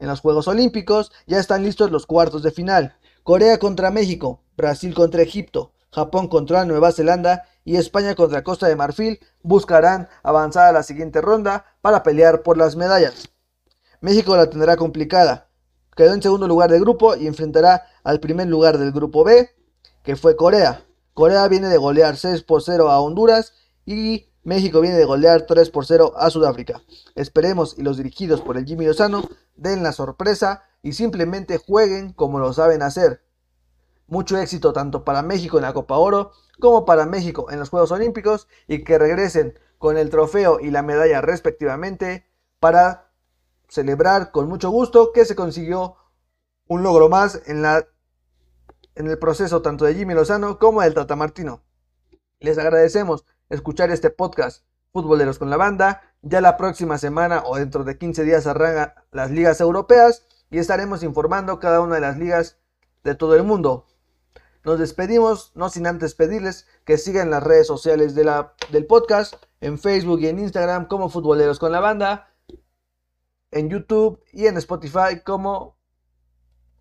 En 0.00 0.08
los 0.08 0.20
Juegos 0.20 0.48
Olímpicos 0.48 1.12
ya 1.28 1.38
están 1.38 1.62
listos 1.62 1.92
los 1.92 2.06
cuartos 2.06 2.42
de 2.42 2.50
final. 2.50 2.96
Corea 3.22 3.58
contra 3.58 3.92
México, 3.92 4.42
Brasil 4.56 4.92
contra 4.92 5.22
Egipto, 5.22 5.72
Japón 5.92 6.26
contra 6.26 6.64
Nueva 6.64 6.90
Zelanda 6.90 7.44
y 7.64 7.76
España 7.76 8.16
contra 8.16 8.42
Costa 8.42 8.66
de 8.66 8.74
Marfil 8.74 9.20
buscarán 9.42 10.08
avanzar 10.24 10.66
a 10.66 10.72
la 10.72 10.82
siguiente 10.82 11.20
ronda 11.20 11.64
para 11.80 12.02
pelear 12.02 12.42
por 12.42 12.56
las 12.56 12.74
medallas. 12.74 13.28
México 14.00 14.36
la 14.36 14.50
tendrá 14.50 14.76
complicada, 14.76 15.48
quedó 15.96 16.14
en 16.14 16.22
segundo 16.22 16.48
lugar 16.48 16.70
del 16.70 16.80
grupo 16.80 17.16
y 17.16 17.26
enfrentará 17.26 17.86
al 18.02 18.20
primer 18.20 18.48
lugar 18.48 18.78
del 18.78 18.92
grupo 18.92 19.24
B, 19.24 19.50
que 20.02 20.16
fue 20.16 20.36
Corea. 20.36 20.84
Corea 21.14 21.46
viene 21.48 21.68
de 21.68 21.76
golear 21.76 22.16
6 22.16 22.42
por 22.42 22.62
0 22.62 22.90
a 22.90 23.00
Honduras 23.00 23.54
y 23.84 24.28
México 24.44 24.80
viene 24.80 24.96
de 24.96 25.04
golear 25.04 25.42
3 25.42 25.70
por 25.70 25.86
0 25.86 26.14
a 26.16 26.30
Sudáfrica. 26.30 26.82
Esperemos 27.14 27.78
y 27.78 27.82
los 27.82 27.96
dirigidos 27.96 28.40
por 28.40 28.56
el 28.56 28.64
Jimmy 28.64 28.86
Lozano 28.86 29.22
den 29.54 29.82
la 29.82 29.92
sorpresa 29.92 30.64
y 30.82 30.94
simplemente 30.94 31.58
jueguen 31.58 32.12
como 32.12 32.38
lo 32.38 32.52
saben 32.52 32.82
hacer. 32.82 33.22
Mucho 34.08 34.36
éxito 34.38 34.72
tanto 34.72 35.04
para 35.04 35.22
México 35.22 35.58
en 35.58 35.62
la 35.62 35.72
Copa 35.72 35.96
Oro 35.96 36.32
como 36.58 36.84
para 36.84 37.06
México 37.06 37.50
en 37.50 37.58
los 37.58 37.70
Juegos 37.70 37.92
Olímpicos 37.92 38.48
y 38.66 38.82
que 38.82 38.98
regresen 38.98 39.58
con 39.78 39.96
el 39.96 40.10
trofeo 40.10 40.58
y 40.60 40.70
la 40.70 40.82
medalla 40.82 41.20
respectivamente 41.20 42.26
para 42.58 43.11
celebrar 43.72 44.32
con 44.32 44.50
mucho 44.50 44.68
gusto 44.68 45.12
que 45.12 45.24
se 45.24 45.34
consiguió 45.34 45.96
un 46.68 46.82
logro 46.82 47.08
más 47.08 47.40
en, 47.46 47.62
la, 47.62 47.86
en 48.94 49.06
el 49.08 49.18
proceso 49.18 49.62
tanto 49.62 49.86
de 49.86 49.94
Jimmy 49.94 50.12
Lozano 50.12 50.58
como 50.58 50.82
del 50.82 50.92
Tata 50.92 51.16
Martino. 51.16 51.62
Les 52.38 52.58
agradecemos 52.58 53.24
escuchar 53.48 53.90
este 53.90 54.10
podcast 54.10 54.66
Futboleros 54.92 55.38
con 55.38 55.48
la 55.48 55.56
Banda. 55.56 56.02
Ya 56.20 56.42
la 56.42 56.58
próxima 56.58 56.98
semana 56.98 57.44
o 57.46 57.56
dentro 57.56 57.82
de 57.82 57.96
15 57.96 58.24
días 58.24 58.46
arrancan 58.46 58.92
las 59.10 59.30
ligas 59.30 59.58
europeas 59.62 60.26
y 60.50 60.58
estaremos 60.58 61.02
informando 61.02 61.58
cada 61.58 61.80
una 61.80 61.94
de 61.94 62.02
las 62.02 62.18
ligas 62.18 62.58
de 63.04 63.14
todo 63.14 63.36
el 63.36 63.42
mundo. 63.42 63.86
Nos 64.64 64.80
despedimos, 64.80 65.50
no 65.54 65.70
sin 65.70 65.86
antes 65.86 66.14
pedirles 66.14 66.66
que 66.84 66.98
sigan 66.98 67.30
las 67.30 67.42
redes 67.42 67.68
sociales 67.68 68.14
de 68.14 68.44
del 68.70 68.84
podcast, 68.84 69.36
en 69.62 69.78
Facebook 69.78 70.20
y 70.20 70.26
en 70.26 70.40
Instagram 70.40 70.88
como 70.88 71.08
Futboleros 71.08 71.58
con 71.58 71.72
la 71.72 71.80
Banda 71.80 72.31
en 73.52 73.70
YouTube 73.70 74.20
y 74.32 74.46
en 74.46 74.56
Spotify 74.56 75.20
como 75.24 75.78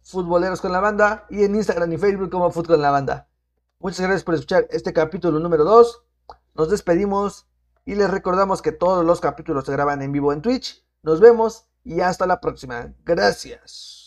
Futboleros 0.01 0.61
con 0.61 0.71
la 0.71 0.79
Banda 0.79 1.27
y 1.29 1.43
en 1.43 1.55
Instagram 1.55 1.91
y 1.93 1.97
Facebook 1.97 2.31
como 2.31 2.49
Fútbol 2.49 2.75
con 2.75 2.81
la 2.81 2.91
Banda. 2.91 3.29
Muchas 3.79 4.01
gracias 4.01 4.23
por 4.23 4.33
escuchar 4.33 4.67
este 4.71 4.93
capítulo 4.93 5.39
número 5.39 5.63
2. 5.63 6.03
Nos 6.55 6.69
despedimos 6.69 7.47
y 7.85 7.95
les 7.95 8.09
recordamos 8.09 8.61
que 8.61 8.71
todos 8.71 9.05
los 9.05 9.21
capítulos 9.21 9.65
se 9.65 9.71
graban 9.71 10.01
en 10.01 10.11
vivo 10.11 10.33
en 10.33 10.41
Twitch. 10.41 10.85
Nos 11.03 11.19
vemos 11.19 11.67
y 11.83 12.01
hasta 12.01 12.25
la 12.25 12.39
próxima. 12.39 12.93
Gracias. 13.03 14.00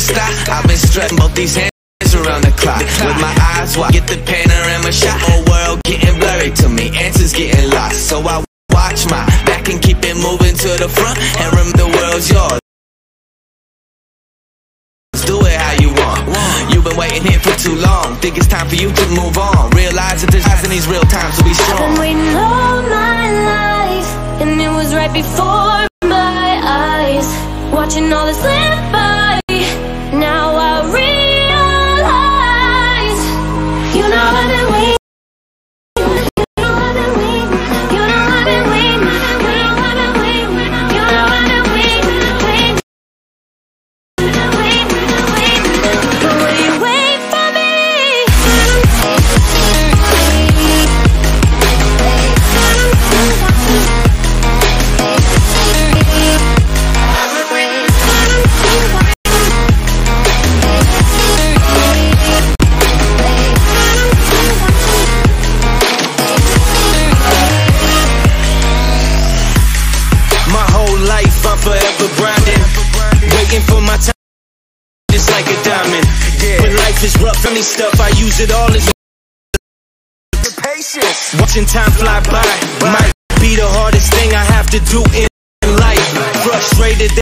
Stop. 0.00 0.30
I've 0.48 0.66
been 0.66 0.76
strutting 0.76 1.18
both 1.18 1.34
these 1.34 1.56
hands 1.56 2.14
around 2.14 2.42
the 2.44 2.52
clock. 2.56 2.80
With 2.80 3.20
my 3.20 3.34
eyes 3.54 3.76
wide, 3.76 3.92
get 3.92 4.06
the 4.06 4.18
panorama 4.24 4.92
shot. 4.92 5.18
Whole 5.20 5.44
world 5.50 5.80
getting 5.84 6.18
blurry 6.18 6.50
to 6.62 6.68
me, 6.68 6.90
answers 6.96 7.32
getting 7.32 7.70
lost. 7.70 8.08
So 8.08 8.20
I 8.22 8.44
watch 8.72 9.06
my 9.10 9.26
back 9.44 9.68
and 9.68 9.82
keep 9.82 9.98
it 10.02 10.16
moving 10.16 10.54
to 10.54 10.70
the 10.78 10.88
front. 10.88 11.18
And 11.18 11.46
remember 11.52 11.76
the 11.78 11.90
world's 11.90 12.30
yours. 12.30 12.60
Do 15.26 15.44
it 15.44 15.60
how 15.60 15.74
you 15.82 15.92
want. 15.92 16.72
You've 16.72 16.84
been 16.84 16.96
waiting 16.96 17.24
here 17.28 17.40
for 17.40 17.52
too 17.60 17.76
long. 17.76 18.16
Think 18.16 18.38
it's 18.38 18.46
time 18.46 18.68
for 18.68 18.76
you 18.76 18.88
to 18.90 19.06
move 19.12 19.36
on. 19.36 19.70
Realize 19.76 20.22
that 20.22 20.30
there's 20.30 20.46
eyes 20.46 20.64
in 20.64 20.70
these 20.70 20.88
real 20.88 21.04
times 21.04 21.36
to 21.36 21.44
be 21.44 21.52
strong. 21.52 21.76
I've 21.76 21.90
been 21.90 22.00
waiting 22.00 22.32
all 22.32 22.80
my 22.88 23.24
life, 23.52 24.10
and 24.40 24.60
it 24.60 24.72
was 24.72 24.94
right 24.94 25.12
before 25.12 25.84
my 26.08 26.48
eyes. 26.64 27.28
Watching 27.74 28.10
all 28.10 28.24
this 28.24 28.40
slip 28.40 28.77